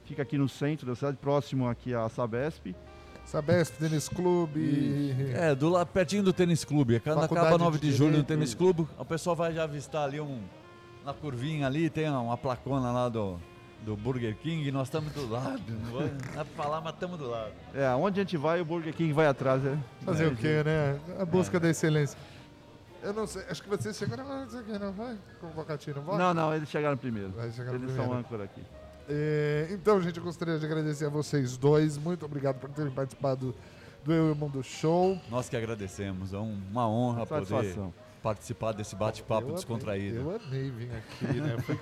Fica 0.06 0.24
aqui 0.24 0.38
no 0.38 0.50
centro 0.50 0.88
da 0.88 0.96
cidade, 0.96 1.18
próximo 1.18 1.68
aqui 1.68 1.94
à 1.94 2.08
Sabesp. 2.10 2.74
Sabesp, 3.26 3.76
Tênis 3.78 4.10
Clube. 4.10 5.14
É, 5.36 5.54
do 5.54 5.70
lá 5.70 5.86
pertinho 5.86 6.24
do 6.24 6.34
tênis 6.34 6.66
clube. 6.66 7.00
Quando 7.00 7.20
Faculdade 7.22 7.48
acaba 7.48 7.64
9 7.64 7.78
de 7.78 7.92
de 7.92 7.96
julho 7.96 8.18
no 8.18 8.24
tênis 8.24 8.56
clube, 8.56 8.88
o 8.98 9.06
pessoal 9.06 9.36
vai 9.36 9.54
já 9.54 9.64
avistar 9.66 10.06
ali 10.06 10.20
um. 10.20 10.42
Na 11.06 11.14
curvinha 11.14 11.68
ali, 11.68 11.90
tem 11.92 12.10
uma 12.10 12.36
placona 12.38 12.92
lá 12.92 13.08
do, 13.08 13.38
do 13.86 13.96
Burger 13.96 14.36
King 14.38 14.68
e 14.68 14.72
nós 14.72 14.88
estamos 14.88 15.12
do 15.14 15.30
lado. 15.30 15.62
Não 15.92 16.08
dá 16.36 16.46
pra 16.46 16.64
falar, 16.64 16.82
mas 16.82 16.94
estamos 16.94 17.18
do 17.18 17.30
lado. 17.30 17.52
É, 17.74 17.90
onde 17.96 18.20
a 18.20 18.24
gente 18.24 18.38
vai, 18.38 18.62
o 18.62 18.66
Burger 18.66 18.94
King 18.94 19.14
vai 19.14 19.28
atrás. 19.28 19.66
É, 19.66 19.78
Fazer 20.04 20.26
é, 20.26 20.28
o 20.28 20.36
quê, 20.36 20.64
né? 20.64 21.00
A 21.20 21.26
busca 21.26 21.60
da 21.60 21.70
excelência. 21.70 22.18
Eu 23.02 23.14
não 23.14 23.26
sei, 23.26 23.44
acho 23.50 23.64
que 23.64 23.70
vocês 23.70 23.96
chegaram 23.98 24.28
lá, 24.28 24.46
não 24.80 24.92
vai? 24.92 25.18
Com 25.40 25.48
o 25.48 25.52
Bocati, 25.52 25.94
não 25.94 26.02
vai? 26.02 26.18
Não, 26.18 26.34
não, 26.34 26.54
eles 26.54 26.68
chegaram 26.70 26.98
primeiro. 26.98 27.30
Vai 27.32 27.50
chegar 27.52 27.74
Eles 27.74 27.86
primeiro. 27.86 28.10
são 28.12 28.20
âncora 28.20 28.44
aqui. 28.44 28.62
É, 29.08 29.68
então, 29.72 30.02
gente, 30.02 30.18
eu 30.18 30.24
gostaria 30.24 30.60
de 30.60 30.66
agradecer 30.66 31.06
a 31.06 31.10
vocês 31.10 31.56
dois. 31.58 31.98
Muito 31.98 32.26
obrigado 32.26 32.60
por 32.60 32.70
terem 32.70 32.92
participado 32.92 33.56
do 34.04 34.14
Eu 34.14 34.28
e 34.30 34.32
o 34.32 34.36
Mundo 34.36 34.62
Show. 34.62 35.18
Nós 35.32 35.48
que 35.50 35.56
agradecemos. 35.56 36.34
É 36.34 36.38
um- 36.38 36.60
uma 36.70 36.88
honra 36.88 37.26
poder 37.26 37.46
Satisfação. 37.46 37.94
Participar 38.22 38.74
desse 38.74 38.96
bate-papo 38.96 39.54
descontraído. 39.54 40.18
Eu 40.18 40.36
amei 40.36 40.70
vir 40.70 40.92
aqui, 40.92 41.40
né? 41.40 41.58
Foi 41.60 41.80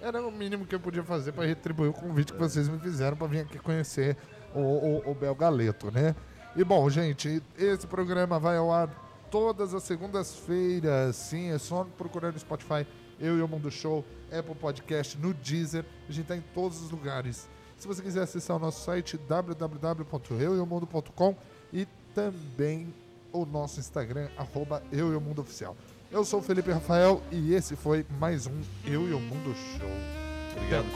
era 0.00 0.24
o 0.26 0.30
mínimo 0.30 0.64
que 0.66 0.74
eu 0.74 0.80
podia 0.80 1.02
fazer 1.02 1.32
para 1.32 1.44
retribuir 1.44 1.90
o 1.90 1.92
convite 1.92 2.32
que 2.32 2.38
vocês 2.38 2.66
me 2.68 2.78
fizeram 2.78 3.14
para 3.16 3.26
vir 3.26 3.40
aqui 3.40 3.58
conhecer 3.58 4.16
o, 4.54 4.60
o, 4.60 5.10
o 5.10 5.14
Bel 5.14 5.34
Galeto, 5.34 5.90
né? 5.90 6.14
E 6.54 6.62
bom, 6.64 6.88
gente, 6.90 7.42
esse 7.56 7.86
programa 7.86 8.38
vai 8.38 8.58
ao 8.58 8.70
ar 8.72 8.88
todas 9.30 9.74
as 9.74 9.82
segundas-feiras. 9.82 11.16
Sim, 11.16 11.50
é 11.50 11.58
só 11.58 11.84
procurar 11.96 12.30
no 12.32 12.38
Spotify 12.38 12.86
Eu 13.18 13.38
e 13.38 13.42
o 13.42 13.48
Mundo 13.48 13.70
Show, 13.70 14.04
Apple 14.30 14.54
Podcast, 14.54 15.16
no 15.16 15.32
Deezer. 15.32 15.86
A 16.08 16.12
gente 16.12 16.26
tá 16.26 16.36
em 16.36 16.44
todos 16.54 16.82
os 16.82 16.90
lugares. 16.90 17.48
Se 17.78 17.88
você 17.88 18.02
quiser 18.02 18.20
acessar 18.22 18.56
o 18.56 18.60
nosso 18.60 18.84
site 18.84 19.16
www.eueomundo.com 19.16 21.36
e 21.72 21.88
também 22.14 22.92
o 23.32 23.46
nosso 23.46 23.80
Instagram, 23.80 24.28
arroba 24.36 24.82
Eu 24.92 25.12
e 25.12 25.16
o 25.16 25.20
Mundo 25.20 25.40
Oficial. 25.40 25.76
Eu 26.10 26.24
sou 26.24 26.40
o 26.40 26.42
Felipe 26.42 26.70
Rafael 26.70 27.22
e 27.30 27.54
esse 27.54 27.74
foi 27.74 28.04
mais 28.18 28.46
um 28.46 28.60
Eu 28.84 29.08
e 29.08 29.14
o 29.14 29.20
Mundo 29.20 29.54
Show. 29.54 29.88
Obrigado, 30.56 30.86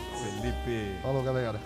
Felipe. 0.40 1.00
Falou, 1.02 1.22
galera. 1.22 1.58